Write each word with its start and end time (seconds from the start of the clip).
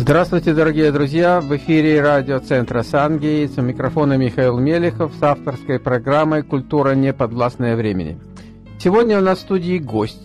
Здравствуйте, 0.00 0.54
дорогие 0.54 0.92
друзья! 0.92 1.40
В 1.40 1.56
эфире 1.56 2.00
радиоцентра 2.00 2.84
«Сангейтс» 2.84 3.58
у 3.58 3.62
микрофона 3.62 4.16
Михаил 4.16 4.60
Мелехов 4.60 5.12
с 5.18 5.20
авторской 5.20 5.80
программой 5.80 6.44
«Культура 6.44 6.94
неподвластная 6.94 7.74
времени». 7.74 8.16
Сегодня 8.78 9.18
у 9.18 9.20
нас 9.20 9.38
в 9.38 9.40
студии 9.40 9.78
гость. 9.78 10.22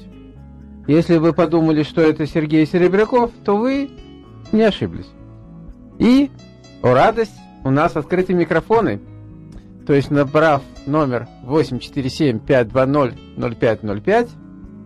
Если 0.86 1.18
вы 1.18 1.34
подумали, 1.34 1.82
что 1.82 2.02
это 2.02 2.28
Сергей 2.28 2.68
Серебряков, 2.68 3.32
то 3.44 3.58
вы 3.58 3.90
не 4.52 4.62
ошиблись. 4.62 5.10
И, 5.98 6.30
о 6.84 6.94
радость, 6.94 7.34
у 7.64 7.72
нас 7.72 7.96
открыты 7.96 8.36
микрофоны. 8.36 9.00
То 9.88 9.94
есть, 9.94 10.12
набрав 10.12 10.62
номер 10.86 11.28
847-520-0505, 11.48 14.30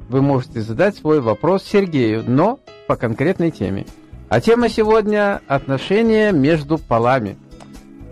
вы 0.08 0.22
можете 0.22 0.62
задать 0.62 0.96
свой 0.96 1.20
вопрос 1.20 1.66
Сергею, 1.66 2.24
но 2.26 2.62
по 2.88 2.96
конкретной 2.96 3.52
теме– 3.52 3.86
а 4.30 4.42
тема 4.42 4.70
сегодня– 4.70 5.42
отношения 5.48 6.32
между 6.32 6.78
полами. 6.78 7.38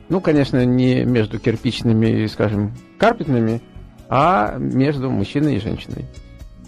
Ну, 0.08 0.22
конечно, 0.22 0.64
не 0.64 1.04
между 1.04 1.40
кирпичными, 1.40 2.26
скажем, 2.28 2.74
карпетными, 2.98 3.62
а 4.08 4.56
между 4.58 5.10
мужчиной 5.10 5.58
и 5.58 5.60
женщиной. 5.60 6.06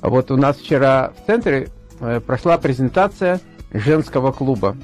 А 0.01 0.09
вот 0.09 0.31
у 0.31 0.37
нас 0.37 0.57
вчера 0.57 1.11
в 1.11 1.25
центре 1.27 1.69
э, 1.99 2.19
прошла 2.19 2.57
презентация 2.57 3.39
женского 3.71 4.31
клуба, 4.31 4.75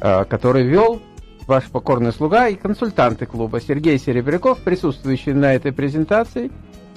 э, 0.00 0.24
который 0.24 0.64
вел 0.66 1.00
ваш 1.46 1.64
покорный 1.64 2.12
слуга 2.12 2.48
и 2.48 2.54
консультанты 2.54 3.26
клуба 3.26 3.60
Сергей 3.60 3.98
Серебряков, 3.98 4.58
присутствующий 4.60 5.32
на 5.32 5.54
этой 5.54 5.72
презентации, 5.72 6.50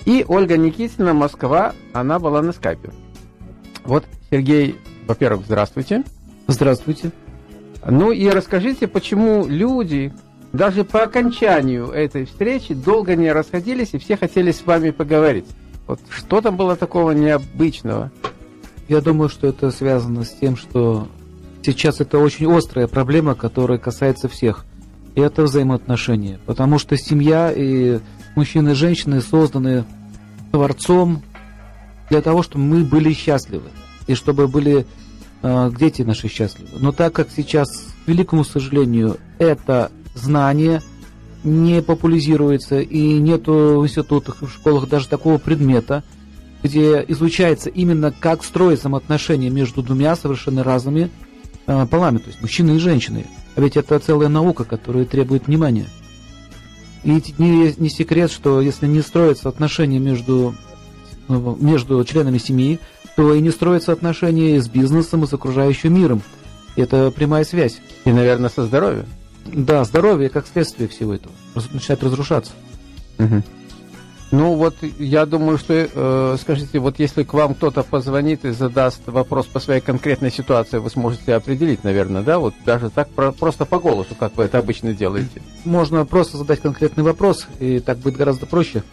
и 0.05 0.23
Ольга 0.27 0.57
Никитина, 0.57 1.13
Москва, 1.13 1.73
она 1.93 2.19
была 2.19 2.41
на 2.41 2.51
скайпе. 2.51 2.91
Вот, 3.83 4.05
Сергей, 4.29 4.75
во-первых, 5.07 5.45
здравствуйте. 5.45 6.03
Здравствуйте. 6.47 7.11
Ну 7.87 8.11
и 8.11 8.27
расскажите, 8.29 8.87
почему 8.87 9.45
люди 9.47 10.13
даже 10.53 10.83
по 10.83 11.03
окончанию 11.03 11.87
этой 11.87 12.25
встречи 12.25 12.73
долго 12.73 13.15
не 13.15 13.31
расходились 13.31 13.89
и 13.93 13.97
все 13.97 14.15
хотели 14.15 14.51
с 14.51 14.65
вами 14.65 14.91
поговорить. 14.91 15.47
Вот 15.87 15.99
что 16.09 16.41
там 16.41 16.55
было 16.55 16.75
такого 16.75 17.11
необычного? 17.11 18.11
Я 18.87 19.01
думаю, 19.01 19.29
что 19.29 19.47
это 19.47 19.71
связано 19.71 20.23
с 20.23 20.31
тем, 20.31 20.55
что 20.55 21.07
сейчас 21.63 21.99
это 21.99 22.19
очень 22.19 22.51
острая 22.51 22.87
проблема, 22.87 23.35
которая 23.35 23.77
касается 23.77 24.29
всех. 24.29 24.65
И 25.15 25.21
это 25.21 25.43
взаимоотношения. 25.43 26.39
Потому 26.45 26.77
что 26.77 26.97
семья 26.97 27.51
и 27.51 27.99
мужчины 28.35 28.71
и 28.71 28.73
женщины 28.73 29.21
созданы 29.21 29.85
Творцом 30.51 31.23
для 32.09 32.21
того, 32.21 32.43
чтобы 32.43 32.65
мы 32.65 32.83
были 32.83 33.13
счастливы. 33.13 33.69
И 34.07 34.13
чтобы 34.13 34.47
были 34.47 34.85
дети 35.77 36.01
наши 36.01 36.27
счастливы. 36.27 36.69
Но 36.79 36.91
так 36.91 37.13
как 37.13 37.29
сейчас, 37.35 37.69
к 38.05 38.07
великому 38.07 38.43
сожалению, 38.43 39.17
это 39.37 39.91
знание 40.15 40.81
не 41.43 41.81
популяризируется 41.81 42.79
и 42.79 43.19
нету 43.19 43.79
в 43.79 43.85
институтах 43.85 44.41
и 44.41 44.45
в 44.45 44.51
школах 44.51 44.89
даже 44.89 45.07
такого 45.07 45.37
предмета, 45.37 46.03
где 46.63 47.05
изучается 47.07 47.69
именно 47.69 48.11
как 48.11 48.43
строить 48.43 48.79
взаимоотношения 48.79 49.51
между 49.51 49.83
двумя 49.83 50.15
совершенно 50.15 50.63
разными 50.63 51.11
э, 51.67 51.85
полами, 51.85 52.17
то 52.17 52.27
есть 52.27 52.41
мужчиной 52.41 52.77
и 52.77 52.79
женщиной. 52.79 53.27
А 53.55 53.61
ведь 53.61 53.77
это 53.77 53.99
целая 53.99 54.29
наука, 54.29 54.63
которая 54.63 55.05
требует 55.05 55.45
внимания. 55.45 55.85
И 57.03 57.21
не, 57.37 57.75
не 57.77 57.89
секрет, 57.89 58.31
что 58.31 58.61
если 58.61 58.87
не 58.87 59.01
строятся 59.01 59.49
отношения 59.49 59.99
между, 59.99 60.55
э, 61.27 61.55
между 61.59 62.03
членами 62.03 62.39
семьи, 62.39 62.79
то 63.15 63.33
и 63.33 63.41
не 63.41 63.49
строятся 63.49 63.91
отношения 63.91 64.61
с 64.61 64.67
бизнесом 64.67 65.23
и 65.23 65.27
с 65.27 65.33
окружающим 65.33 65.93
миром. 65.93 66.21
Это 66.75 67.11
прямая 67.11 67.45
связь. 67.45 67.79
И, 68.03 68.11
наверное, 68.11 68.49
со 68.49 68.65
здоровьем. 68.65 69.05
Да, 69.45 69.83
здоровье 69.83 70.29
как 70.29 70.47
следствие 70.47 70.89
всего 70.89 71.13
этого 71.13 71.33
начинает 71.71 72.03
разрушаться. 72.03 72.51
Угу. 73.19 73.43
Ну 74.31 74.55
вот 74.55 74.75
я 74.81 75.25
думаю, 75.25 75.57
что, 75.57 75.73
э, 75.73 76.37
скажите, 76.41 76.79
вот 76.79 76.99
если 76.99 77.23
к 77.23 77.33
вам 77.33 77.53
кто-то 77.53 77.83
позвонит 77.83 78.43
и 78.43 78.51
задаст 78.51 79.01
вопрос 79.05 79.45
по 79.45 79.59
своей 79.59 79.81
конкретной 79.81 80.31
ситуации, 80.31 80.79
вы 80.79 80.89
сможете 80.89 81.35
определить, 81.35 81.83
наверное, 81.83 82.23
да, 82.23 82.39
вот 82.39 82.53
даже 82.65 82.89
так 82.89 83.09
про, 83.11 83.31
просто 83.31 83.65
по 83.65 83.79
голосу, 83.79 84.15
как 84.17 84.35
вы 84.35 84.45
это 84.45 84.57
обычно 84.57 84.93
делаете. 84.93 85.41
Можно 85.63 86.05
просто 86.05 86.37
задать 86.37 86.59
конкретный 86.59 87.03
вопрос, 87.03 87.47
и 87.59 87.79
так 87.79 87.99
будет 87.99 88.17
гораздо 88.17 88.45
проще. 88.47 88.83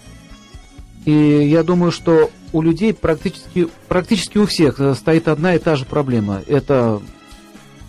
И 1.04 1.12
я 1.12 1.62
думаю, 1.62 1.90
что 1.90 2.30
у 2.52 2.62
людей 2.62 2.94
практически, 2.94 3.68
практически 3.88 4.38
у 4.38 4.46
всех 4.46 4.78
э, 4.80 4.94
стоит 4.94 5.28
одна 5.28 5.54
и 5.54 5.58
та 5.58 5.74
же 5.76 5.84
проблема. 5.84 6.42
Это 6.46 7.00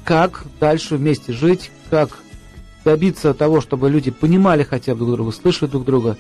как 0.04 0.46
дальше 0.60 0.96
вместе 0.96 1.34
жить, 1.34 1.72
как 1.90 2.18
добиться 2.84 3.34
того, 3.34 3.62
чтобы 3.62 3.90
люди 3.90 4.12
понимали 4.12 4.64
хотя 4.64 4.96
бы 4.96 5.06
друг 5.06 5.16
друга, 5.16 5.32
слышали 5.32 5.70
друг 5.70 5.86
друга. 5.86 6.18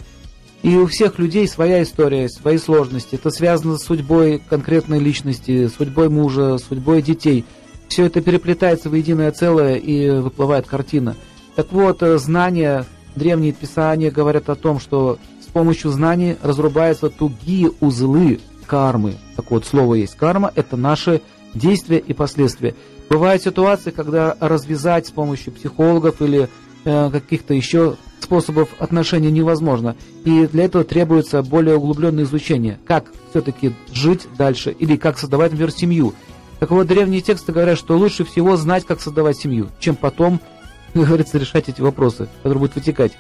И 0.62 0.78
у 0.78 0.88
всех 0.88 1.20
людей 1.20 1.48
своя 1.48 1.84
история, 1.84 2.30
свои 2.30 2.58
сложности. 2.58 3.16
Это 3.16 3.32
связано 3.32 3.78
с 3.78 3.84
судьбой 3.84 4.42
конкретной 4.50 5.00
личности, 5.00 5.68
судьбой 5.68 6.09
мужа, 6.09 6.58
судьбой 6.58 7.02
детей. 7.02 7.44
Все 7.90 8.06
это 8.06 8.22
переплетается 8.22 8.90
в 8.90 8.96
единое 8.96 9.32
целое 9.32 9.76
и 9.76 10.09
выплывает 10.09 10.66
картина. 10.68 11.16
Так 11.56 11.72
вот, 11.72 12.02
э, 12.02 12.18
знания, 12.18 12.86
древние 13.16 13.52
писания 13.52 14.09
говорят 14.09 14.50
о 14.50 14.56
том, 14.56 14.80
что 14.80 15.20
помощью 15.53 15.91
знаний 15.91 16.38
разрубаются 16.41 17.09
тугие 17.09 17.72
узлы 17.80 18.40
кармы. 18.66 19.16
Так 19.36 19.52
вот, 19.52 19.66
слово 19.66 19.96
есть 19.96 20.16
карма, 20.16 20.52
это 20.56 20.78
наши 20.78 21.22
действия 21.53 22.00
и 22.00 22.14
последствия. 22.14 22.75
Бывают 23.09 23.44
ситуации, 23.44 23.91
когда 23.91 24.36
развязать 24.40 25.08
с 25.08 25.12
помощью 25.12 25.53
психологов 25.53 26.22
или 26.22 26.50
э, 26.86 27.09
каких-то 27.12 27.53
еще 27.53 27.96
способов 28.19 28.69
отношений 28.80 29.31
невозможно. 29.31 29.96
И 30.24 30.47
для 30.47 30.66
этого 30.66 30.84
требуется 30.84 31.44
более 31.44 31.75
углубленное 31.75 32.24
изучение, 32.24 32.80
как 32.85 33.06
все-таки 33.30 33.74
жить 33.91 34.28
дальше 34.38 34.72
или 34.72 34.96
как 34.96 35.20
создавать, 35.20 35.52
например, 35.52 35.72
семью. 35.72 36.14
Так 36.59 36.72
вот, 36.72 36.88
древние 36.88 37.22
тексты 37.22 37.52
говорят, 37.52 37.78
что 37.78 37.97
лучше 37.97 38.24
всего 38.24 38.56
знать, 38.56 38.85
как 38.85 39.02
создавать 39.02 39.38
семью, 39.38 39.70
чем 39.80 39.96
потом, 39.96 40.40
как 40.94 41.06
говорится, 41.06 41.38
решать 41.38 41.70
эти 41.70 41.81
вопросы, 41.81 42.28
которые 42.38 42.59
будут 42.59 42.75
вытекать. 42.75 43.12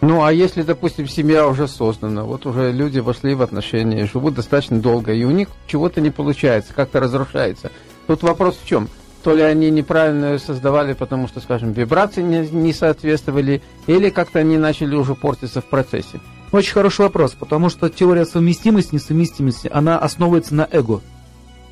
Ну, 0.00 0.24
а 0.24 0.32
если, 0.32 0.62
допустим, 0.62 1.06
семья 1.06 1.46
уже 1.46 1.68
создана, 1.68 2.24
вот 2.24 2.46
уже 2.46 2.72
люди 2.72 3.00
вошли 3.00 3.34
в 3.34 3.42
отношения, 3.42 4.06
живут 4.06 4.34
достаточно 4.34 4.80
долго, 4.80 5.12
и 5.12 5.24
у 5.24 5.30
них 5.30 5.48
чего-то 5.66 6.00
не 6.00 6.10
получается, 6.10 6.72
как-то 6.72 7.00
разрушается. 7.00 7.70
Тут 8.06 8.22
вопрос 8.22 8.58
в 8.62 8.66
чем? 8.66 8.88
То 9.22 9.34
ли 9.34 9.42
они 9.42 9.70
неправильно 9.70 10.38
создавали, 10.38 10.94
потому 10.94 11.28
что, 11.28 11.40
скажем, 11.40 11.72
вибрации 11.72 12.22
не, 12.22 12.48
не 12.48 12.72
соответствовали, 12.72 13.60
или 13.86 14.08
как-то 14.08 14.38
они 14.38 14.56
начали 14.56 14.94
уже 14.94 15.14
портиться 15.14 15.60
в 15.60 15.66
процессе? 15.66 16.20
Очень 16.50 16.72
хороший 16.72 17.02
вопрос, 17.02 17.36
потому 17.38 17.68
что 17.68 17.90
теория 17.90 18.24
совместимости, 18.24 18.94
несовместимости, 18.94 19.70
она 19.70 19.98
основывается 19.98 20.54
на 20.54 20.66
эго. 20.70 21.02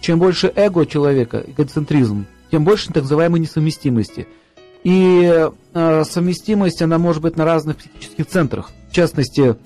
Чем 0.03 0.19
больше 0.19 0.53
эго 0.55 0.85
человека, 0.85 1.43
эгоцентризм, 1.47 2.27
тем 2.51 2.65
больше 2.65 2.89
так 2.89 3.05
называемой 3.05 3.41
несовместимости– 3.41 4.29
и 4.85 5.51
э, 5.75 6.05
совместимость, 6.05 6.83
она 6.83 6.99
может 6.99 7.23
быть 7.23 7.37
на 7.37 7.45
разных 7.45 7.77
психических 7.77 8.27
центрах. 8.27 8.71
В 8.91 8.95
частности, 8.95 9.57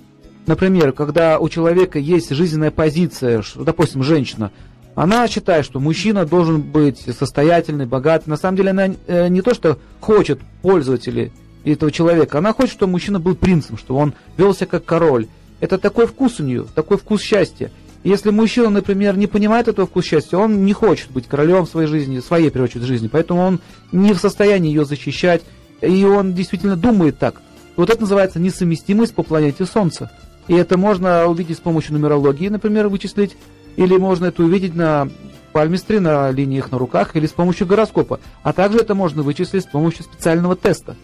например, 0.46 0.92
когда 0.92 1.38
у 1.38 1.48
человека 1.48 1.98
есть 1.98 2.30
жизненная 2.30 2.70
позиция, 2.70 3.42
что, 3.42 3.64
допустим, 3.64 4.02
женщина, 4.02 4.50
она 4.94 5.26
считает, 5.28 5.64
что 5.64 5.80
мужчина 5.80 6.26
должен 6.26 6.60
быть 6.60 7.00
состоятельный, 7.00 7.86
богатый. 7.86 8.28
На 8.28 8.36
самом 8.36 8.56
деле 8.56 8.70
она 8.70 8.88
э, 9.06 9.28
не 9.28 9.40
то, 9.42 9.54
что 9.54 9.78
хочет 10.00 10.40
пользователи 10.60 11.32
этого 11.64 11.90
человека, 11.92 12.38
она 12.38 12.52
хочет, 12.52 12.72
чтобы 12.72 12.92
мужчина 12.92 13.20
был 13.20 13.34
принцем, 13.34 13.78
чтобы 13.78 14.00
он 14.00 14.14
вел 14.36 14.54
себя 14.54 14.66
как 14.66 14.84
король. 14.84 15.28
Это 15.60 15.78
такой 15.78 16.06
вкус 16.06 16.40
у 16.40 16.42
нее, 16.42 16.66
такой 16.74 16.98
вкус 16.98 17.22
счастья. 17.22 17.70
Если 18.04 18.30
мужчина, 18.30 18.68
например, 18.68 19.16
не 19.16 19.28
понимает 19.28 19.68
этого 19.68 19.86
вкус 19.86 20.04
счастья, 20.04 20.36
он 20.36 20.64
не 20.64 20.72
хочет 20.72 21.10
быть 21.10 21.28
королем 21.28 21.66
своей 21.66 21.86
жизни, 21.86 22.18
своей, 22.18 22.50
в 22.50 22.82
жизни, 22.84 23.08
поэтому 23.08 23.40
он 23.43 23.60
не 23.93 24.12
в 24.12 24.19
состоянии 24.19 24.70
ее 24.70 24.84
защищать, 24.84 25.43
и 25.81 26.04
он 26.04 26.34
действительно 26.34 26.76
думает 26.76 27.19
так. 27.19 27.40
Вот 27.76 27.90
это 27.90 28.00
называется 28.00 28.40
несовместимость 28.40 29.14
по 29.14 29.22
планете 29.22 29.64
Солнца. 29.66 30.10
И 30.49 30.54
это 30.54 30.76
можно 30.76 31.26
увидеть 31.26 31.58
с 31.58 31.60
помощью 31.60 31.93
нумерологии, 31.93 32.49
например, 32.49 32.88
вычислить, 32.88 33.37
или 33.76 33.96
можно 33.96 34.26
это 34.26 34.43
увидеть 34.43 34.75
на 34.75 35.08
пальмистре, 35.52 36.00
на 36.00 36.31
линиях 36.32 36.72
на 36.72 36.78
руках, 36.78 37.14
или 37.14 37.26
с 37.26 37.32
помощью 37.32 37.69
гороскопа. 37.69 38.19
А 38.43 38.52
также 38.52 38.78
это 38.78 38.96
можно 38.96 39.22
вычислить 39.22 39.62
с 39.62 39.66
помощью 39.66 40.04
специального 40.04 40.56
теста. 40.56 40.96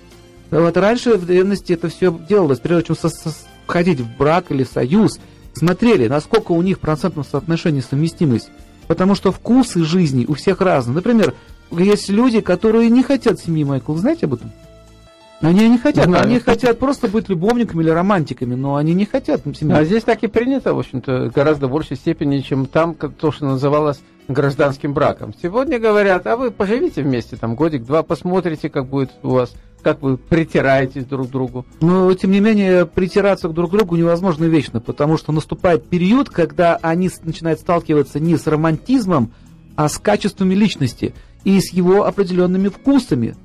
Вот 0.50 0.76
раньше 0.76 1.14
в 1.14 1.26
древности 1.26 1.74
это 1.74 1.88
все 1.88 2.18
делалось, 2.28 2.58
прежде 2.58 2.88
чем 2.88 2.96
входить 3.66 4.00
в 4.00 4.16
брак 4.16 4.46
или 4.50 4.64
в 4.64 4.68
союз– 4.68 5.20
смотрели, 5.58 6.08
насколько 6.08 6.52
у 6.52 6.62
них 6.62 6.78
в 6.78 6.80
процентном 6.80 7.24
соотношении 7.24 7.80
совместимость. 7.80 8.50
Потому 8.86 9.14
что 9.14 9.32
вкусы 9.32 9.84
жизни 9.84 10.24
у 10.26 10.34
всех 10.34 10.60
разные. 10.62 10.94
Например, 10.94 11.34
есть 11.70 12.08
люди, 12.08 12.40
которые 12.40 12.88
не 12.88 13.02
хотят 13.02 13.38
семьи, 13.38 13.64
Майкл. 13.64 13.94
Знаете 13.94 14.26
об 14.26 14.34
этом? 14.34 14.50
Они 15.40 15.68
не 15.68 15.78
хотят, 15.78 16.06
Знаю. 16.06 16.24
они 16.24 16.40
хотят 16.40 16.78
просто 16.78 17.06
быть 17.06 17.28
любовниками 17.28 17.82
или 17.82 17.90
романтиками, 17.90 18.56
но 18.56 18.74
они 18.74 18.92
не 18.92 19.04
хотят 19.04 19.42
семьи. 19.54 19.72
А 19.72 19.84
здесь 19.84 20.02
так 20.02 20.22
и 20.24 20.26
принято, 20.26 20.74
в 20.74 20.78
общем-то, 20.80 21.30
гораздо 21.32 21.68
большей 21.68 21.96
степени, 21.96 22.40
чем 22.40 22.66
там, 22.66 22.94
то, 22.94 23.30
что 23.30 23.44
называлось 23.44 24.00
гражданским 24.26 24.94
браком. 24.94 25.32
Сегодня 25.40 25.78
говорят, 25.78 26.26
а 26.26 26.36
вы 26.36 26.50
поживите 26.50 27.02
вместе, 27.02 27.36
там, 27.36 27.54
годик-два, 27.54 28.02
посмотрите, 28.02 28.68
как 28.68 28.86
будет 28.86 29.10
у 29.22 29.30
вас, 29.30 29.52
как 29.82 30.02
вы 30.02 30.16
притираетесь 30.16 31.04
друг 31.04 31.28
к 31.28 31.30
другу. 31.30 31.66
Но, 31.80 32.12
тем 32.14 32.30
не 32.30 32.40
менее, 32.40 32.86
притираться 32.86 33.48
друг 33.48 33.70
к 33.70 33.72
другу 33.74 33.96
невозможно 33.96 34.44
вечно, 34.44 34.80
потому 34.80 35.16
что 35.16 35.32
наступает 35.32 35.88
период, 35.88 36.28
когда 36.30 36.76
они 36.76 37.10
начинают 37.22 37.60
сталкиваться 37.60 38.20
не 38.20 38.36
с 38.36 38.46
романтизмом, 38.46 39.32
а 39.76 39.88
с 39.88 39.98
качествами 39.98 40.54
личности 40.54 41.14
и 41.44 41.60
с 41.60 41.72
его 41.72 42.04
определенными 42.04 42.68
вкусами. 42.68 43.36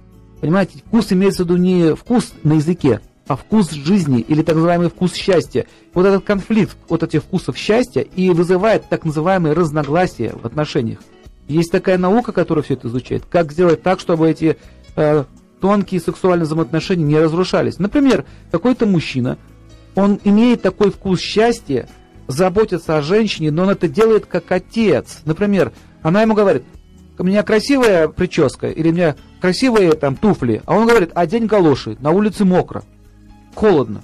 Понимаете, 0.41 0.79
вкус 0.85 1.11
имеется 1.13 1.43
в 1.43 1.45
виду 1.45 1.57
не 1.57 1.95
вкус 1.95 2.33
на 2.43 2.53
языке, 2.53 3.01
а 3.27 3.35
вкус 3.35 3.71
жизни 3.71 4.19
или 4.19 4.41
так 4.41 4.55
называемый 4.55 4.89
вкус 4.89 5.13
счастья. 5.13 5.67
Вот 5.93 6.05
этот 6.05 6.25
конфликт 6.25 6.75
вот 6.89 7.03
этих 7.03 7.23
вкусов 7.23 7.57
счастья 7.57 8.01
и 8.01 8.29
вызывает 8.31 8.89
так 8.89 9.05
называемые 9.05 9.53
разногласия 9.53 10.33
в 10.41 10.45
отношениях. 10.45 10.99
Есть 11.47 11.71
такая 11.71 11.97
наука, 11.97 12.31
которая 12.31 12.63
все 12.63 12.73
это 12.73 12.87
изучает. 12.87 13.23
Как 13.29 13.51
сделать 13.51 13.83
так, 13.83 13.99
чтобы 13.99 14.29
эти 14.29 14.57
э, 14.95 15.25
тонкие 15.63 16.01
сексуальные 16.01 16.45
взаимоотношения 16.45 17.05
не 17.05 17.17
разрушались. 17.17 17.79
Например, 17.79 18.25
какой-то 18.51 18.85
мужчина, 18.85 19.37
он 19.95 20.19
имеет 20.25 20.61
такой 20.61 20.91
вкус 20.91 21.21
счастья, 21.21 21.87
заботится 22.27 22.97
о 22.97 23.01
женщине, 23.01 23.49
но 23.49 23.63
он 23.63 23.69
это 23.69 23.87
делает 23.87 24.25
как 24.25 24.51
отец. 24.51 25.21
Например, 25.23 25.71
она 26.01 26.21
ему 26.21 26.33
говорит, 26.33 26.63
у 27.17 27.23
меня 27.23 27.43
красивая 27.43 28.09
прическа, 28.09 28.69
или 28.71 28.89
у 28.89 28.91
меня 28.93 29.15
красивые 29.39 29.93
там 29.93 30.17
туфли, 30.17 30.61
а 30.65 30.75
он 30.75 30.85
говорит, 30.85 31.11
одень 31.15 31.45
галоши, 31.45 31.95
на 32.01 32.11
улице 32.11 32.43
мокро 32.43 32.83
холодно. 33.55 34.01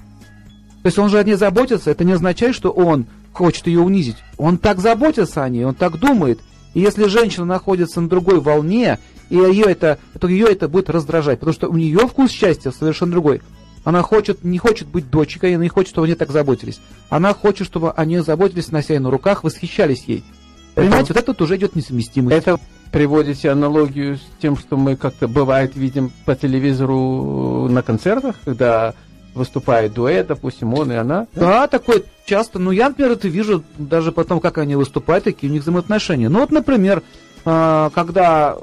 То 0.81 0.85
есть 0.85 0.97
он 0.97 1.09
же 1.09 1.19
о 1.19 1.23
ней 1.25 1.35
заботится, 1.35 1.91
это 1.91 2.05
не 2.05 2.13
означает, 2.13 2.55
что 2.55 2.71
он 2.71 3.05
хочет 3.33 3.67
ее 3.67 3.81
унизить. 3.81 4.23
Он 4.37 4.57
так 4.57 4.79
заботится 4.79 5.43
о 5.43 5.49
ней, 5.49 5.65
он 5.65 5.75
так 5.75 5.99
думает. 5.99 6.39
И 6.73 6.79
если 6.79 7.07
женщина 7.07 7.43
находится 7.43 7.99
на 7.99 8.07
другой 8.07 8.39
волне, 8.39 8.97
и 9.29 9.35
ее 9.35 9.65
это, 9.65 9.99
то 10.19 10.27
ее 10.27 10.47
это 10.47 10.67
будет 10.67 10.89
раздражать, 10.89 11.39
потому 11.39 11.53
что 11.53 11.69
у 11.69 11.77
нее 11.77 12.07
вкус 12.07 12.31
счастья 12.31 12.71
совершенно 12.71 13.11
другой. 13.11 13.41
Она 13.83 14.01
хочет, 14.01 14.43
не 14.43 14.57
хочет 14.57 14.87
быть 14.87 15.09
дочкой, 15.09 15.55
она 15.55 15.63
не 15.63 15.69
хочет, 15.69 15.91
чтобы 15.91 16.07
они 16.07 16.15
так 16.15 16.31
заботились. 16.31 16.79
Она 17.09 17.33
хочет, 17.33 17.65
чтобы 17.65 17.91
они 17.91 18.19
заботились, 18.19 18.71
нося 18.71 18.93
ее 18.93 18.99
на 18.99 19.09
руках, 19.09 19.43
восхищались 19.43 20.03
ей. 20.05 20.23
Понимаете, 20.75 21.13
вот 21.13 21.29
это 21.29 21.43
уже 21.43 21.55
идет 21.57 21.75
несовместимость. 21.75 22.35
Это 22.35 22.59
приводите 22.91 23.49
аналогию 23.49 24.17
с 24.17 24.21
тем, 24.41 24.57
что 24.57 24.77
мы 24.77 24.95
как-то 24.95 25.27
бывает 25.27 25.75
видим 25.75 26.11
по 26.25 26.35
телевизору 26.35 27.67
на 27.69 27.81
концертах, 27.81 28.35
когда 28.45 28.93
выступает 29.33 29.93
дуэт, 29.93 30.27
допустим, 30.27 30.73
он 30.73 30.91
и 30.91 30.95
она. 30.95 31.27
Да, 31.33 31.41
да 31.41 31.67
такой 31.67 32.03
часто. 32.25 32.59
Ну, 32.59 32.71
я, 32.71 32.89
например, 32.89 33.11
это 33.13 33.27
вижу 33.27 33.63
даже 33.77 34.11
потом, 34.11 34.39
как 34.39 34.57
они 34.57 34.75
выступают, 34.75 35.23
такие 35.23 35.49
у 35.49 35.53
них 35.53 35.63
взаимоотношения. 35.63 36.29
Ну, 36.29 36.39
вот, 36.39 36.51
например, 36.51 37.03
а, 37.45 37.89
когда, 37.91 38.57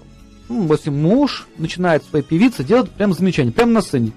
ну, 0.49 0.73
если 0.73 0.91
муж 0.91 1.47
начинает 1.59 2.05
своей 2.05 2.25
певице 2.25 2.65
делать 2.65 2.91
прям 2.91 3.13
замечание, 3.13 3.53
прямо 3.53 3.73
на 3.73 3.83
сцене. 3.83 4.13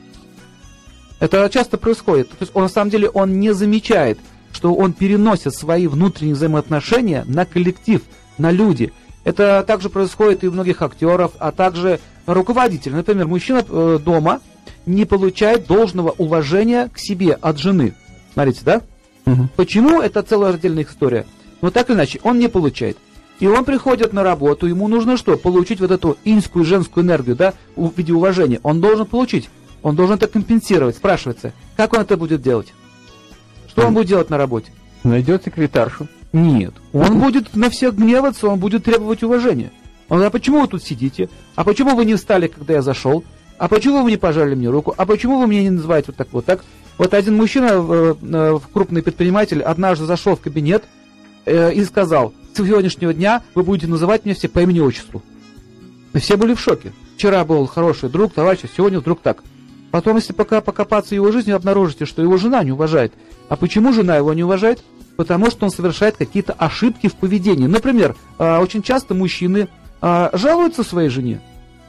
Это 1.19 1.49
часто 1.49 1.77
происходит. 1.77 2.29
То 2.29 2.37
есть 2.41 2.51
он 2.55 2.63
на 2.63 2.69
самом 2.69 2.91
деле 2.91 3.09
он 3.09 3.39
не 3.39 3.53
замечает, 3.53 4.19
что 4.51 4.73
он 4.73 4.93
переносит 4.93 5.53
свои 5.53 5.87
внутренние 5.87 6.35
взаимоотношения 6.35 7.25
на 7.27 7.45
коллектив, 7.45 8.01
на 8.37 8.51
люди. 8.51 8.93
Это 9.23 9.63
также 9.67 9.89
происходит 9.89 10.43
и 10.43 10.47
у 10.47 10.51
многих 10.51 10.81
актеров, 10.81 11.33
а 11.39 11.51
также 11.51 11.99
руководителей. 12.25 12.95
Например, 12.95 13.27
мужчина 13.27 13.65
э, 13.67 13.99
дома 14.03 14.39
не 14.85 15.05
получает 15.05 15.67
должного 15.67 16.11
уважения 16.11 16.89
к 16.93 16.97
себе 16.97 17.33
от 17.33 17.57
жены. 17.57 17.95
Смотрите, 18.33 18.61
да? 18.63 18.81
Угу. 19.25 19.49
Почему? 19.55 20.01
Это 20.01 20.23
целая 20.23 20.53
отдельная 20.53 20.83
история. 20.83 21.25
Но 21.61 21.69
так 21.69 21.89
или 21.89 21.97
иначе, 21.97 22.19
он 22.23 22.39
не 22.39 22.47
получает. 22.47 22.97
И 23.39 23.47
он 23.47 23.65
приходит 23.65 24.13
на 24.13 24.23
работу, 24.23 24.67
ему 24.67 24.87
нужно 24.87 25.17
что? 25.17 25.37
Получить 25.37 25.79
вот 25.79 25.91
эту 25.91 26.17
инскую 26.25 26.65
женскую 26.65 27.05
энергию, 27.05 27.35
да, 27.35 27.53
в 27.75 27.91
виде 27.95 28.13
уважения. 28.13 28.59
Он 28.63 28.81
должен 28.81 29.05
получить. 29.05 29.49
Он 29.81 29.95
должен 29.95 30.15
это 30.17 30.27
компенсировать. 30.27 30.97
Спрашивается, 30.97 31.53
как 31.77 31.93
он 31.93 32.01
это 32.01 32.17
будет 32.17 32.41
делать? 32.41 32.73
Что 33.67 33.87
он 33.87 33.93
будет 33.93 34.07
делать 34.07 34.29
на 34.29 34.37
работе? 34.37 34.71
Найдет 35.03 35.45
секретаршу. 35.45 36.07
Нет. 36.33 36.73
Он 36.91 37.19
будет 37.19 37.55
на 37.55 37.69
всех 37.69 37.95
гневаться, 37.95 38.47
он 38.47 38.59
будет 38.59 38.83
требовать 38.83 39.23
уважения. 39.23 39.71
Он 40.09 40.17
говорит, 40.17 40.33
а 40.33 40.37
почему 40.37 40.61
вы 40.61 40.67
тут 40.67 40.83
сидите? 40.83 41.29
А 41.55 41.63
почему 41.63 41.95
вы 41.95 42.03
не 42.03 42.15
встали, 42.15 42.47
когда 42.47 42.73
я 42.73 42.81
зашел? 42.81 43.23
а 43.59 43.67
почему 43.67 44.03
вы 44.03 44.11
не 44.11 44.17
пожали 44.17 44.55
мне 44.55 44.69
руку, 44.69 44.95
а 44.97 45.05
почему 45.05 45.39
вы 45.39 45.47
меня 45.47 45.63
не 45.63 45.69
называете 45.69 46.07
вот 46.07 46.15
так 46.15 46.29
вот 46.31 46.45
так? 46.45 46.63
Вот 46.97 47.13
один 47.13 47.35
мужчина, 47.35 47.71
э, 47.71 48.15
э, 48.21 48.59
крупный 48.73 49.03
предприниматель, 49.03 49.61
однажды 49.61 50.05
зашел 50.05 50.35
в 50.35 50.39
кабинет 50.39 50.85
э, 51.45 51.73
и 51.73 51.83
сказал, 51.83 52.33
сегодняшнего 52.65 53.13
дня 53.13 53.41
вы 53.55 53.63
будете 53.63 53.87
называть 53.87 54.25
меня 54.25 54.35
все 54.35 54.47
по 54.47 54.59
имени 54.59 54.79
отчеству. 54.79 55.21
И 56.13 56.19
все 56.19 56.37
были 56.37 56.53
в 56.53 56.59
шоке. 56.59 56.93
Вчера 57.15 57.43
был 57.45 57.67
хороший 57.67 58.09
друг, 58.09 58.33
товарищ, 58.33 58.61
а 58.63 58.67
сегодня 58.67 58.99
вдруг 58.99 59.21
так. 59.21 59.43
Потом, 59.91 60.17
если 60.17 60.33
пока 60.33 60.61
покопаться 60.61 61.09
в 61.09 61.13
его 61.13 61.31
жизни, 61.31 61.51
обнаружите, 61.51 62.05
что 62.05 62.21
его 62.21 62.37
жена 62.37 62.63
не 62.63 62.71
уважает. 62.71 63.13
А 63.47 63.55
почему 63.55 63.91
жена 63.93 64.17
его 64.17 64.33
не 64.33 64.43
уважает? 64.43 64.83
Потому 65.17 65.49
что 65.51 65.65
он 65.65 65.71
совершает 65.71 66.15
какие-то 66.15 66.53
ошибки 66.53 67.07
в 67.07 67.15
поведении. 67.15 67.67
Например, 67.67 68.15
очень 68.37 68.81
часто 68.81 69.13
мужчины 69.13 69.67
жалуются 70.01 70.83
своей 70.83 71.09
жене. 71.09 71.41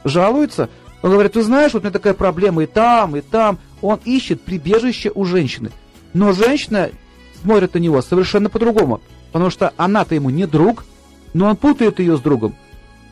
Жалуются, 0.03 0.69
он 1.01 1.11
говорит, 1.11 1.33
ты 1.33 1.43
знаешь, 1.43 1.73
вот 1.73 1.79
у 1.79 1.83
меня 1.83 1.91
такая 1.91 2.13
проблема 2.13 2.63
и 2.63 2.65
там, 2.65 3.15
и 3.15 3.21
там. 3.21 3.59
Он 3.81 3.99
ищет 4.03 4.41
прибежище 4.41 5.11
у 5.15 5.23
женщины. 5.25 5.71
Но 6.13 6.33
женщина 6.33 6.89
смотрит 7.41 7.73
на 7.73 7.79
него 7.79 8.01
совершенно 8.01 8.49
по-другому. 8.49 8.99
Потому 9.31 9.49
что 9.49 9.73
она-то 9.77 10.15
ему 10.15 10.29
не 10.29 10.45
друг, 10.45 10.85
но 11.33 11.47
он 11.47 11.55
путает 11.55 11.99
ее 11.99 12.17
с 12.17 12.19
другом. 12.19 12.55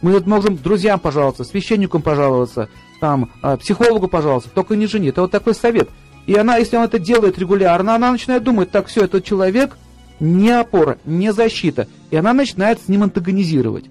Мы 0.01 0.19
можем 0.21 0.57
друзьям 0.57 0.99
пожаловаться, 0.99 1.43
священникам 1.43 2.01
пожаловаться, 2.01 2.69
там, 2.99 3.31
а, 3.41 3.57
психологу 3.57 4.07
пожаловаться, 4.07 4.49
только 4.49 4.75
не 4.75 4.87
жене. 4.87 5.09
Это 5.09 5.21
вот 5.21 5.31
такой 5.31 5.53
совет. 5.53 5.89
И 6.25 6.35
она, 6.35 6.57
если 6.57 6.77
он 6.77 6.83
это 6.83 6.99
делает 6.99 7.39
регулярно, 7.39 7.95
она 7.95 8.11
начинает 8.11 8.43
думать, 8.43 8.71
так, 8.71 8.87
все, 8.87 9.05
этот 9.05 9.23
человек 9.23 9.77
не 10.19 10.51
опора, 10.51 10.97
не 11.05 11.33
защита. 11.33 11.87
И 12.11 12.15
она 12.15 12.33
начинает 12.33 12.81
с 12.81 12.87
ним 12.87 13.03
антагонизировать. 13.03 13.85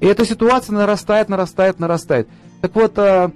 И 0.00 0.06
эта 0.06 0.24
ситуация 0.24 0.74
нарастает, 0.74 1.28
нарастает, 1.28 1.78
нарастает. 1.78 2.28
Так 2.60 2.74
вот, 2.74 2.98
э, 2.98 3.30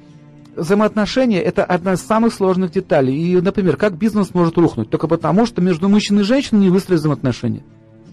взаимоотношения– 0.57 1.41
это 1.43 1.65
одна 1.65 1.95
из 1.95 2.01
самых 2.01 2.33
сложных 2.33 2.73
деталей. 2.73 3.17
И, 3.17 3.41
например, 3.41 3.77
как 3.77 3.97
бизнес 3.97 4.33
может 4.35 4.57
рухнуть? 4.57 4.91
Только 4.91 5.09
потому, 5.09 5.47
что 5.47 5.61
между 5.61 5.89
мужчиной 5.89 6.23
и 6.23 6.25
женщиной 6.25 6.61
не 6.61 6.71
выстроили 6.71 6.99
взаимоотношения. 6.99 7.63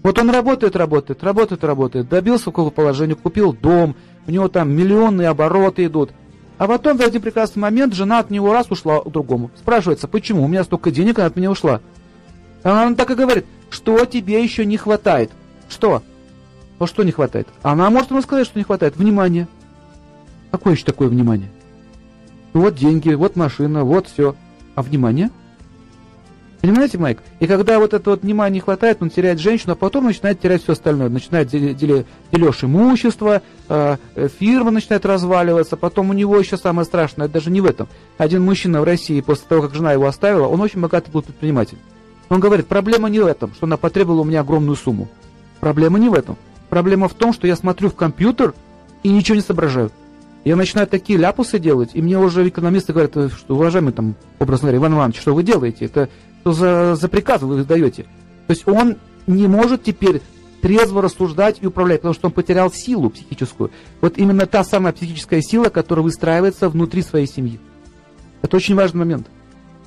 Вот 0.02 0.18
он 0.18 0.30
работает, 0.30 0.74
работает, 0.74 1.22
работает, 1.22 1.62
работает, 1.62 2.08
добился 2.08 2.46
какого 2.46 2.70
положения, 2.70 3.14
купил 3.14 3.52
дом, 3.52 3.94
у 4.26 4.30
него 4.30 4.48
там 4.48 4.70
миллионные 4.70 5.28
обороты 5.28 5.84
идут. 5.84 6.10
А 6.58 6.66
потом 6.66 6.96
в 6.96 7.02
один 7.02 7.22
прекрасный 7.22 7.60
момент 7.60 7.94
жена 7.94 8.18
от 8.18 8.30
него 8.30 8.52
раз 8.52 8.70
ушла 8.70 9.00
к 9.00 9.10
другому. 9.10 9.50
Спрашивается, 9.56 10.08
почему? 10.08 10.44
У 10.44 10.48
меня 10.48 10.64
столько 10.64 10.90
денег, 10.90 11.18
она 11.18 11.26
от 11.26 11.36
меня 11.36 11.50
ушла. 11.50 11.80
Она 12.62 12.94
так 12.94 13.10
и 13.10 13.14
говорит, 13.14 13.46
что 13.70 14.04
тебе 14.04 14.42
еще 14.42 14.64
не 14.64 14.76
хватает? 14.76 15.30
Что? 15.68 16.02
Вот 16.78 16.88
что 16.88 17.02
не 17.02 17.12
хватает? 17.12 17.48
Она 17.62 17.88
может 17.90 18.10
ему 18.10 18.22
сказать, 18.22 18.46
что 18.46 18.58
не 18.58 18.64
хватает. 18.64 18.96
Внимание. 18.96 19.48
Какое 20.50 20.74
еще 20.74 20.84
такое 20.84 21.08
внимание? 21.08 21.48
Вот 22.52 22.74
деньги, 22.74 23.14
вот 23.14 23.36
машина, 23.36 23.84
вот 23.84 24.08
все. 24.08 24.36
А 24.74 24.82
внимание? 24.82 25.30
Понимаете, 26.62 26.96
Майк? 26.96 27.18
И 27.40 27.48
когда 27.48 27.80
вот 27.80 27.92
это 27.92 28.10
вот 28.10 28.22
внимание 28.22 28.54
не 28.54 28.60
хватает, 28.60 28.98
он 29.00 29.10
теряет 29.10 29.40
женщину, 29.40 29.72
а 29.72 29.74
потом 29.74 30.04
начинает 30.04 30.40
терять 30.40 30.62
все 30.62 30.74
остальное. 30.74 31.08
Начинает 31.08 31.48
дележ 31.48 32.62
имущества, 32.62 33.42
э, 33.68 33.96
фирма 34.38 34.70
начинает 34.70 35.04
разваливаться, 35.04 35.76
потом 35.76 36.10
у 36.10 36.12
него 36.12 36.38
еще 36.38 36.56
самое 36.56 36.86
страшное, 36.86 37.26
даже 37.26 37.50
не 37.50 37.60
в 37.60 37.66
этом. 37.66 37.88
Один 38.16 38.44
мужчина 38.44 38.80
в 38.80 38.84
России, 38.84 39.20
после 39.20 39.44
того, 39.48 39.62
как 39.62 39.74
жена 39.74 39.92
его 39.92 40.06
оставила, 40.06 40.46
он 40.46 40.60
очень 40.60 40.80
богатый 40.80 41.10
был 41.10 41.22
предприниматель. 41.22 41.78
Он 42.28 42.38
говорит, 42.38 42.68
проблема 42.68 43.10
не 43.10 43.18
в 43.18 43.26
этом, 43.26 43.52
что 43.54 43.66
она 43.66 43.76
потребовала 43.76 44.20
у 44.20 44.24
меня 44.24 44.40
огромную 44.40 44.76
сумму. 44.76 45.08
Проблема 45.58 45.98
не 45.98 46.08
в 46.08 46.14
этом. 46.14 46.36
Проблема 46.70 47.08
в 47.08 47.14
том, 47.14 47.32
что 47.32 47.48
я 47.48 47.56
смотрю 47.56 47.90
в 47.90 47.96
компьютер 47.96 48.54
и 49.02 49.08
ничего 49.08 49.34
не 49.34 49.42
соображаю. 49.42 49.90
Я 50.44 50.56
начинаю 50.56 50.88
такие 50.88 51.18
ляпусы 51.18 51.60
делать, 51.60 51.90
и 51.94 52.02
мне 52.02 52.18
уже 52.18 52.48
экономисты 52.48 52.92
говорят, 52.92 53.16
«Э, 53.16 53.28
что, 53.28 53.54
уважаемый, 53.54 53.92
там, 53.92 54.16
образно 54.40 54.66
говоря, 54.66 54.78
Иван 54.78 54.94
Иванович, 54.94 55.20
что 55.20 55.34
вы 55.34 55.44
делаете? 55.44 55.84
Это 55.84 56.08
что 56.40 56.52
за, 56.52 56.96
за 56.96 57.08
приказ 57.08 57.42
вы 57.42 57.62
даете? 57.64 58.02
То 58.46 58.50
есть 58.50 58.66
он 58.66 58.96
не 59.28 59.46
может 59.46 59.84
теперь 59.84 60.20
трезво 60.60 61.00
рассуждать 61.02 61.58
и 61.60 61.66
управлять, 61.66 62.00
потому 62.00 62.14
что 62.14 62.26
он 62.26 62.32
потерял 62.32 62.72
силу 62.72 63.10
психическую. 63.10 63.70
Вот 64.00 64.18
именно 64.18 64.46
та 64.46 64.64
самая 64.64 64.92
психическая 64.92 65.42
сила, 65.42 65.68
которая 65.68 66.02
выстраивается 66.02 66.68
внутри 66.68 67.02
своей 67.02 67.26
семьи. 67.26 67.60
Это 68.42 68.56
очень 68.56 68.74
важный 68.74 68.98
момент. 69.00 69.28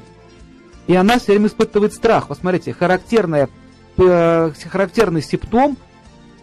И 0.88 0.96
она 0.96 1.18
все 1.18 1.34
время 1.34 1.48
испытывает 1.48 1.94
страх. 1.94 2.30
Вот 2.30 2.38
смотрите, 2.38 2.74
характерная, 2.74 3.50
э, 3.98 4.52
характерный 4.70 5.22
симптом, 5.22 5.78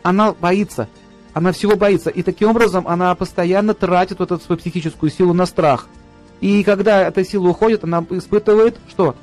она 0.03 0.33
боится. 0.33 0.89
Она 1.33 1.53
всего 1.53 1.77
боится. 1.77 2.11
И 2.11 2.23
таким 2.23 2.51
образом 2.51 2.87
она 2.89 3.15
постоянно 3.15 3.75
тратит 3.75 4.19
вот 4.19 4.33
эту 4.33 4.43
свою 4.43 4.59
психическую 4.59 5.11
силу 5.11 5.33
на 5.33 5.47
страх. 5.47 5.87
И 6.41 6.65
когда 6.65 7.07
эта 7.07 7.25
сила 7.25 7.49
уходит, 7.49 7.85
она 7.85 8.05
испытывает 8.11 8.77
что? 8.89 9.15